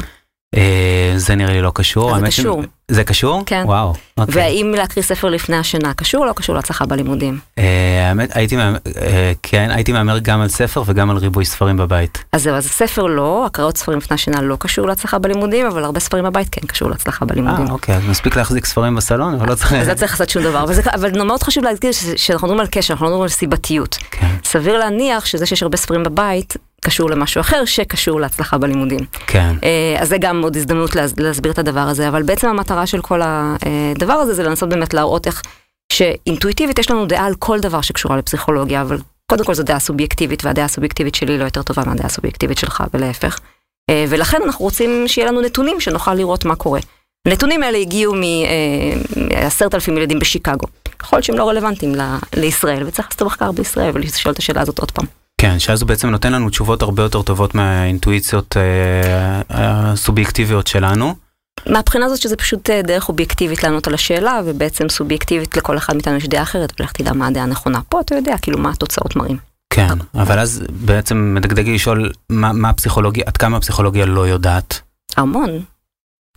אה, 0.56 1.12
זה 1.16 1.34
נראה 1.34 1.52
לי 1.52 1.62
לא 1.62 1.72
קשור. 1.74 2.18
זה 2.18 2.26
קשור. 2.26 2.62
זה 2.88 3.04
קשור? 3.04 3.42
כן. 3.46 3.62
וואו. 3.66 3.94
אוקיי. 4.18 4.34
והאם 4.42 4.74
להקריא 4.76 5.04
ספר 5.04 5.28
לפני 5.28 5.56
השינה 5.56 5.94
קשור 5.94 6.20
או 6.20 6.26
לא 6.26 6.32
קשור 6.32 6.54
להצלחה 6.54 6.86
בלימודים? 6.86 7.38
אה, 7.58 8.08
האמת, 8.08 8.36
הייתי 8.36 8.56
אה, 8.56 9.32
כן, 9.42 9.70
הייתי 9.70 9.92
מהמר 9.92 10.18
גם 10.18 10.40
על 10.40 10.48
ספר 10.48 10.82
וגם 10.86 11.10
על 11.10 11.16
ריבוי 11.16 11.44
ספרים 11.44 11.76
בבית. 11.76 12.24
אז 12.32 12.42
זהו, 12.42 12.54
אז 12.54 12.66
ספר 12.66 13.06
לא, 13.06 13.46
הקראות 13.46 13.76
ספרים 13.76 13.98
לפני 13.98 14.14
השינה 14.14 14.42
לא 14.42 14.56
קשור 14.56 14.86
להצלחה 14.86 15.18
בלימודים, 15.18 15.66
אבל 15.66 15.84
הרבה 15.84 16.00
ספרים 16.00 16.24
בבית 16.24 16.48
כן 16.50 16.66
קשור 16.66 16.90
להצלחה 16.90 17.24
בלימודים. 17.24 17.66
אה, 17.66 17.72
אוקיי, 17.72 17.96
אז 17.96 18.02
מספיק 18.08 18.36
להחזיק 18.36 18.66
ספרים 18.66 18.94
בסלון, 18.94 19.34
אבל 19.34 19.48
לא 19.48 19.54
צריך... 19.54 19.72
אז 19.72 19.88
לא 19.88 19.94
צריך 19.94 20.12
לעשות 20.12 20.30
שום 20.30 20.42
דבר, 20.42 20.64
אבל 20.94 21.22
מאוד 21.24 21.42
חשוב 21.42 21.64
להזכיר 21.64 21.90
שאנחנו 22.16 22.46
מדברים 22.46 22.60
על 22.60 22.66
קשר, 22.70 22.92
אנחנו 22.94 23.06
לא 23.06 23.10
מדברים 23.10 23.22
על 23.22 23.28
סיבתיות. 23.28 23.98
כן, 24.10 24.34
סביר 24.44 24.78
להניח 24.78 25.24
שזה 25.24 25.46
שיש 25.46 25.62
הרבה 25.62 25.76
ספרים 25.76 26.02
בבית, 26.02 26.56
קשור 26.84 27.10
למשהו 27.10 27.40
אחר 27.40 27.64
שקשור 27.64 28.20
להצלחה 28.20 28.58
בלימודים. 28.58 29.00
כן. 29.26 29.54
אה, 29.64 29.96
אז 30.00 30.08
זה 30.08 30.18
גם 30.18 30.42
עוד 30.42 30.56
הזדמנות 30.56 30.96
להס- 30.96 31.14
להסביר 31.18 31.52
את 31.52 31.58
הדבר 31.58 31.80
הזה, 31.80 32.08
אבל 32.08 32.22
בעצם 32.22 32.48
המטרה 32.48 32.86
של 32.86 33.00
כל 33.02 33.20
הדבר 33.24 34.12
הזה 34.12 34.34
זה 34.34 34.42
לנסות 34.42 34.68
באמת 34.68 34.94
להראות 34.94 35.26
איך 35.26 35.42
שאינטואיטיבית 35.92 36.78
יש 36.78 36.90
לנו 36.90 37.06
דעה 37.06 37.26
על 37.26 37.34
כל 37.38 37.60
דבר 37.60 37.80
שקשורה 37.80 38.16
לפסיכולוגיה, 38.16 38.80
אבל 38.82 38.98
קודם 39.30 39.44
כל 39.44 39.54
זו 39.54 39.62
דעה 39.62 39.78
סובייקטיבית, 39.78 40.44
והדעה 40.44 40.64
הסובייקטיבית 40.64 41.14
שלי 41.14 41.38
לא 41.38 41.44
יותר 41.44 41.62
טובה 41.62 41.82
מהדעה 41.86 42.06
הסובייקטיבית 42.06 42.58
שלך, 42.58 42.84
ולהפך. 42.94 43.38
אה, 43.90 44.04
ולכן 44.08 44.38
אנחנו 44.44 44.64
רוצים 44.64 45.04
שיהיה 45.08 45.28
לנו 45.28 45.40
נתונים 45.40 45.80
שנוכל 45.80 46.14
לראות 46.14 46.44
מה 46.44 46.54
קורה. 46.56 46.80
הנתונים 47.28 47.62
האלה 47.62 47.78
הגיעו 47.78 48.14
מעשרת 49.16 49.74
אלפים 49.74 49.96
ילדים 49.96 50.18
בשיקגו. 50.18 50.66
יכול 51.02 51.16
להיות 51.16 51.24
שהם 51.24 51.36
לא 51.36 51.48
רלוונטיים 51.48 51.94
ל- 51.94 52.00
לישראל, 52.36 52.82
וצריך 52.86 53.08
לעשות 53.10 53.22
מחקר 53.26 53.52
בישראל 53.52 53.90
ולשאול 53.94 54.32
את 54.32 54.38
השאלה 54.38 54.60
הזאת 54.60 54.78
עוד 54.78 54.90
פעם. 54.90 55.06
כן, 55.42 55.58
שאז 55.58 55.82
הוא 55.82 55.88
בעצם 55.88 56.08
נותן 56.08 56.32
לנו 56.32 56.50
תשובות 56.50 56.82
הרבה 56.82 57.02
יותר 57.02 57.22
טובות 57.22 57.54
מהאינטואיציות 57.54 58.56
אה, 58.56 59.42
הסובייקטיביות 59.50 60.66
שלנו. 60.66 61.14
מהבחינה 61.66 62.06
הזאת 62.06 62.20
שזה 62.20 62.36
פשוט 62.36 62.70
אה, 62.70 62.82
דרך 62.82 63.08
אובייקטיבית 63.08 63.62
לענות 63.62 63.86
על 63.86 63.94
השאלה, 63.94 64.40
ובעצם 64.44 64.88
סובייקטיבית 64.88 65.56
לכל 65.56 65.76
אחד 65.76 65.94
מאיתנו 65.94 66.16
יש 66.16 66.28
דעה 66.28 66.42
אחרת, 66.42 66.80
ולך 66.80 66.92
תדע 66.92 67.12
מה 67.12 67.26
הדעה 67.26 67.42
הנכונה. 67.44 67.80
פה 67.88 68.00
אתה 68.00 68.14
יודע 68.14 68.38
כאילו 68.42 68.58
מה 68.58 68.70
התוצאות 68.70 69.16
מראים. 69.16 69.36
כן, 69.74 69.88
אבל 70.14 70.38
אז 70.38 70.62
בעצם 70.70 71.34
מדגדג 71.34 71.68
לשאול 71.68 72.12
מה, 72.30 72.52
מה 72.52 72.68
הפסיכולוגיה, 72.68 73.24
עד 73.26 73.36
כמה 73.36 73.56
הפסיכולוגיה 73.56 74.06
לא 74.06 74.28
יודעת. 74.28 74.80
המון, 75.16 75.50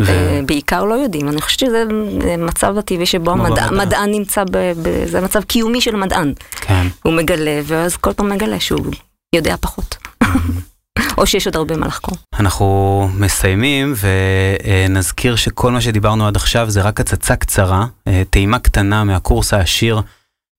ו... 0.01 0.09
אה, 0.09 0.41
בעיקר 0.45 0.83
לא 0.83 0.93
יודעים. 0.93 1.29
אני 1.29 1.41
חושבת 1.41 1.59
שזה 1.59 1.83
אה, 2.27 2.37
מצב 2.37 2.77
הטבעי 2.77 3.05
שבו 3.05 3.31
המדע-. 3.31 3.63
המדען 3.63 4.11
נמצא, 4.11 4.43
ב- 4.43 4.73
ב- 4.83 5.05
זה 5.05 5.21
מצב 5.21 5.43
קיומי 5.43 5.81
של 5.81 5.95
מדען. 5.95 6.33
כן, 6.51 6.87
הוא 7.03 7.13
מגלה, 7.13 7.61
ואז 7.63 7.97
כל 7.97 8.13
פעם 8.13 8.29
מגלה 8.29 8.59
שהוא 8.59 8.85
יודע 9.35 9.55
פחות. 9.61 9.97
או 11.17 11.27
שיש 11.27 11.45
עוד 11.45 11.55
הרבה 11.55 11.77
מה 11.77 11.87
לחקור. 11.87 12.17
אנחנו 12.39 13.09
מסיימים 13.17 13.93
ונזכיר 14.89 15.35
שכל 15.35 15.71
מה 15.71 15.81
שדיברנו 15.81 16.27
עד 16.27 16.35
עכשיו 16.35 16.69
זה 16.69 16.81
רק 16.81 16.99
הצצה 16.99 17.35
קצרה, 17.35 17.85
אה, 18.07 18.21
טעימה 18.29 18.59
קטנה 18.59 19.03
מהקורס 19.03 19.53
העשיר 19.53 20.01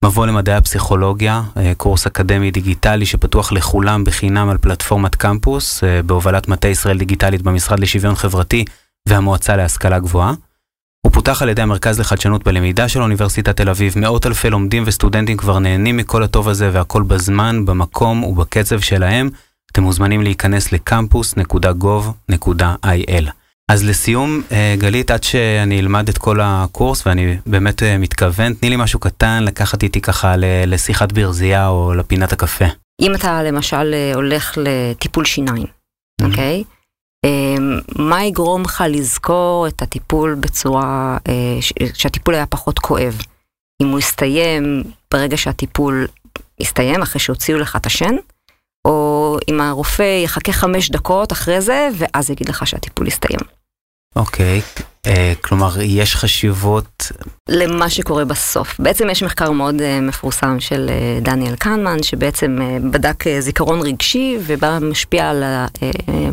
מבוא 0.05 0.27
למדעי 0.27 0.55
הפסיכולוגיה, 0.55 1.43
קורס 1.77 2.07
אקדמי 2.07 2.51
דיגיטלי 2.51 3.07
שפתוח 3.07 3.53
לכולם 3.53 4.05
בחינם 4.05 4.49
על 4.49 4.59
פלטפורמת 4.59 5.15
קמפוס, 5.15 5.85
בהובלת 6.07 6.49
מטה 6.49 6.69
ישראל 6.69 6.99
דיגיטלית 6.99 7.43
במשרד 7.43 7.81
לשוויון 7.81 8.15
חברתי 8.15 8.65
והמועצה 9.07 9.57
להשכלה 9.57 9.99
גבוהה. 9.99 10.33
הוא 11.07 11.13
פותח 11.13 11.43
על 11.43 11.49
ידי 11.49 11.63
המרכז 11.63 12.01
לחדשנות 12.01 12.45
בלמידה 12.45 12.89
של 12.89 13.03
אוניברסיטת 13.03 13.57
תל 13.57 13.69
אביב. 13.69 13.93
מאות 13.97 14.27
אלפי 14.27 14.51
לומדים 14.51 14.83
וסטודנטים 14.87 15.37
כבר 15.37 15.59
נהנים 15.59 15.97
מכל 15.97 16.23
הטוב 16.23 16.49
הזה 16.49 16.71
והכל 16.73 17.03
בזמן, 17.03 17.65
במקום 17.65 18.25
ובקצב 18.25 18.81
שלהם. 18.81 19.31
אתם 19.73 19.83
מוזמנים 19.83 20.23
להיכנס 20.23 20.73
לקמפוס.gov.il. 20.73 23.31
אז 23.71 23.85
לסיום, 23.85 24.43
אה, 24.53 24.75
גלית, 24.79 25.11
עד 25.11 25.23
שאני 25.23 25.81
אלמד 25.81 26.09
את 26.09 26.19
כל 26.19 26.41
הקורס, 26.43 27.07
ואני 27.07 27.37
באמת 27.47 27.83
אה, 27.83 27.99
מתכוון, 27.99 28.55
תני 28.55 28.71
לי 28.71 28.77
משהו 28.77 29.01
קטן 29.01 29.45
לקחת 29.45 29.83
איתי 29.83 30.01
ככה 30.01 30.35
לשיחת 30.67 31.13
ברזייה 31.13 31.69
או 31.69 31.95
לפינת 31.95 32.33
הקפה. 32.33 32.65
אם 33.01 33.15
אתה 33.15 33.43
למשל 33.43 33.95
אה, 33.95 34.15
הולך 34.15 34.53
לטיפול 34.57 35.25
שיניים, 35.25 35.67
אוקיי? 36.23 36.59
אמ, 36.59 36.65
מה 37.99 38.25
יגרום 38.25 38.63
לך 38.63 38.85
לזכור 38.89 39.67
את 39.69 39.83
הטיפול 39.83 40.35
בצורה, 40.35 41.19
אה, 41.29 41.59
שהטיפול 41.95 42.35
היה 42.35 42.47
פחות 42.47 42.79
כואב? 42.79 43.19
אם 43.83 43.89
הוא 43.89 43.99
יסתיים 43.99 44.85
ברגע 45.11 45.37
שהטיפול 45.37 46.07
יסתיים, 46.61 47.03
אחרי 47.03 47.21
שהוציאו 47.21 47.59
לך 47.59 47.77
את 47.77 47.87
השן, 47.87 48.15
או 48.85 49.39
אם 49.49 49.61
הרופא 49.61 50.23
יחכה 50.25 50.53
חמש 50.53 50.91
דקות 50.91 51.33
אחרי 51.33 51.61
זה, 51.61 51.89
ואז 51.97 52.31
יגיד 52.31 52.49
לך 52.49 52.67
שהטיפול 52.67 53.07
יסתיים. 53.07 53.41
אוקיי, 54.17 54.61
אה, 54.61 54.83
כלומר, 55.41 55.81
יש 55.81 56.17
חשיבות, 56.17 57.13
למה 57.49 57.91
שקורה 57.91 58.25
בסוף. 58.25 58.81
בעצם 58.81 59.11
יש 59.11 59.23
מחקר 59.23 59.51
מאוד 59.51 59.81
uh, 59.81 60.03
מפורסם 60.03 60.61
של 60.61 60.89
uh, 60.89 61.25
דניאל 61.25 61.57
קנמן, 61.57 62.03
שבעצם 62.03 62.59
בדק 62.91 63.25
זיכרון 63.39 63.81
רגשי 63.81 64.39
ובא 64.41 64.79
משפיע 64.83 65.31
על, 65.31 65.43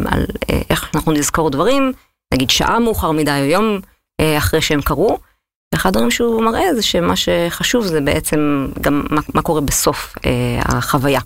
על 0.05 0.25
איך 0.69 0.89
אנחנו 0.95 1.11
נזכור 1.11 1.49
דברים, 1.49 1.91
נגיד 2.33 2.49
שעה 2.49 2.79
מאוחר 2.79 3.11
מדי 3.11 3.39
או 3.41 3.45
יום 3.45 3.79
אחרי 4.37 4.61
שהם 4.61 4.81
קרו. 4.81 5.17
ואחד 5.73 5.89
הדברים 5.89 6.11
שהוא 6.11 6.43
מראה 6.43 6.75
זה 6.75 6.81
שמה 6.81 7.13
שחשוב 7.15 7.85
זה 7.85 8.01
בעצם 8.01 8.67
גם 8.81 9.03
מה, 9.09 9.21
מה 9.33 9.41
קורה 9.41 9.61
בסוף 9.61 10.15
החוויה. 10.61 11.19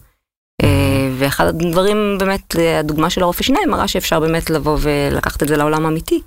ואחד 1.17 1.47
הדברים 1.47 2.17
באמת, 2.19 2.55
הדוגמה 2.79 3.09
של 3.09 3.23
הרופא 3.23 3.43
שיניים 3.43 3.69
מראה 3.69 3.87
שאפשר 3.87 4.19
באמת 4.19 4.49
לבוא 4.49 4.77
ולקחת 4.81 5.43
את 5.43 5.47
זה 5.47 5.57
לעולם 5.57 5.85
האמיתי. 5.85 6.21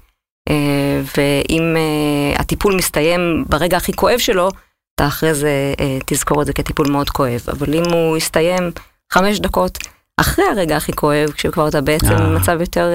אה, 0.50 1.00
ואם 1.16 1.76
אה, 1.76 2.40
הטיפול 2.40 2.74
מסתיים 2.74 3.44
ברגע 3.48 3.76
הכי 3.76 3.92
כואב 3.92 4.18
שלו, 4.18 4.48
אתה 4.94 5.06
אחרי 5.06 5.34
זה 5.34 5.74
אה, 5.80 5.98
תזכור 6.06 6.42
את 6.42 6.46
זה 6.46 6.52
כטיפול 6.52 6.90
מאוד 6.90 7.10
כואב. 7.10 7.40
אבל 7.48 7.74
אם 7.74 7.82
הוא 7.92 8.16
יסתיים 8.16 8.70
חמש 9.12 9.40
דקות 9.40 9.78
אחרי 10.20 10.44
הרגע 10.44 10.76
הכי 10.76 10.92
כואב, 10.92 11.30
כשכבר 11.30 11.68
אתה 11.68 11.80
בעצם. 11.80 12.16
במצב 12.16 12.60
יותר 12.60 12.92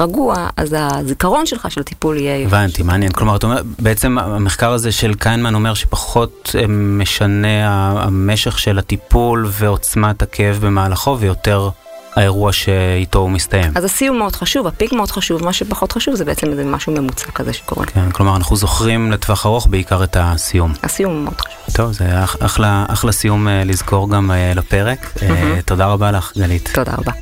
רגוע, 0.00 0.48
אז 0.56 0.76
הזיכרון 0.78 1.46
שלך 1.46 1.70
של 1.70 1.80
הטיפול 1.80 2.16
יהיה... 2.16 2.46
הבנתי, 2.46 2.82
מעניין. 2.82 3.12
כלומר, 3.12 3.36
אתה 3.36 3.46
אומר, 3.46 3.62
בעצם 3.78 4.18
המחקר 4.18 4.72
הזה 4.72 4.92
של 4.92 5.14
קיינמן 5.14 5.54
אומר 5.54 5.74
שפחות 5.74 6.56
משנה 6.68 7.66
המשך 8.02 8.58
של 8.58 8.78
הטיפול 8.78 9.46
ועוצמת 9.50 10.22
הכאב 10.22 10.58
במהלכו, 10.60 11.16
ויותר 11.20 11.70
האירוע 12.16 12.52
שאיתו 12.52 13.18
הוא 13.18 13.30
מסתיים. 13.30 13.72
אז 13.74 13.84
הסיום 13.84 14.18
מאוד 14.18 14.36
חשוב, 14.36 14.66
הפיק 14.66 14.92
מאוד 14.92 15.10
חשוב, 15.10 15.44
מה 15.44 15.52
שפחות 15.52 15.92
חשוב 15.92 16.14
זה 16.14 16.24
בעצם 16.24 16.50
איזה 16.50 16.64
משהו 16.64 16.92
ממוצע 16.92 17.30
כזה 17.30 17.52
שקורה. 17.52 17.86
כן, 17.86 18.10
כלומר, 18.10 18.36
אנחנו 18.36 18.56
זוכרים 18.56 19.12
לטווח 19.12 19.46
ארוך 19.46 19.66
בעיקר 19.66 20.04
את 20.04 20.16
הסיום. 20.20 20.72
הסיום 20.82 21.12
הוא 21.12 21.22
מאוד 21.24 21.40
חשוב. 21.40 21.74
טוב, 21.76 21.92
זה 21.92 22.24
אח- 22.24 22.36
אחלה, 22.40 22.84
אחלה 22.88 23.12
סיום 23.12 23.48
אה, 23.48 23.64
לזכור 23.64 24.10
גם 24.10 24.30
אה, 24.30 24.52
לפרק. 24.54 25.12
מהמם. 25.28 25.60
תודה 25.60 25.86
רבה 25.86 26.10
לך, 26.10 26.32
גלית. 26.38 26.70
תודה 26.74 26.92
רבה. 26.98 27.12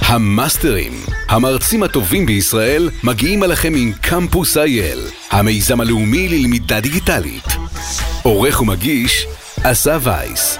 המאסטרים, 0.00 0.92
המרצים 1.28 1.82
הטובים 1.82 2.26
בישראל, 2.26 2.90
מגיעים 3.02 3.44
אליכם 3.44 3.72
עם 3.76 3.92
קמפוס 4.00 4.56
אייל, 4.56 4.98
המיזם 5.30 5.80
הלאומי 5.80 6.28
ללמידה 6.28 6.80
דיגיטלית. 6.80 7.44
עורך 8.22 8.60
ומגיש, 8.60 9.26
אסף 9.62 10.00
וייס. 10.02 10.58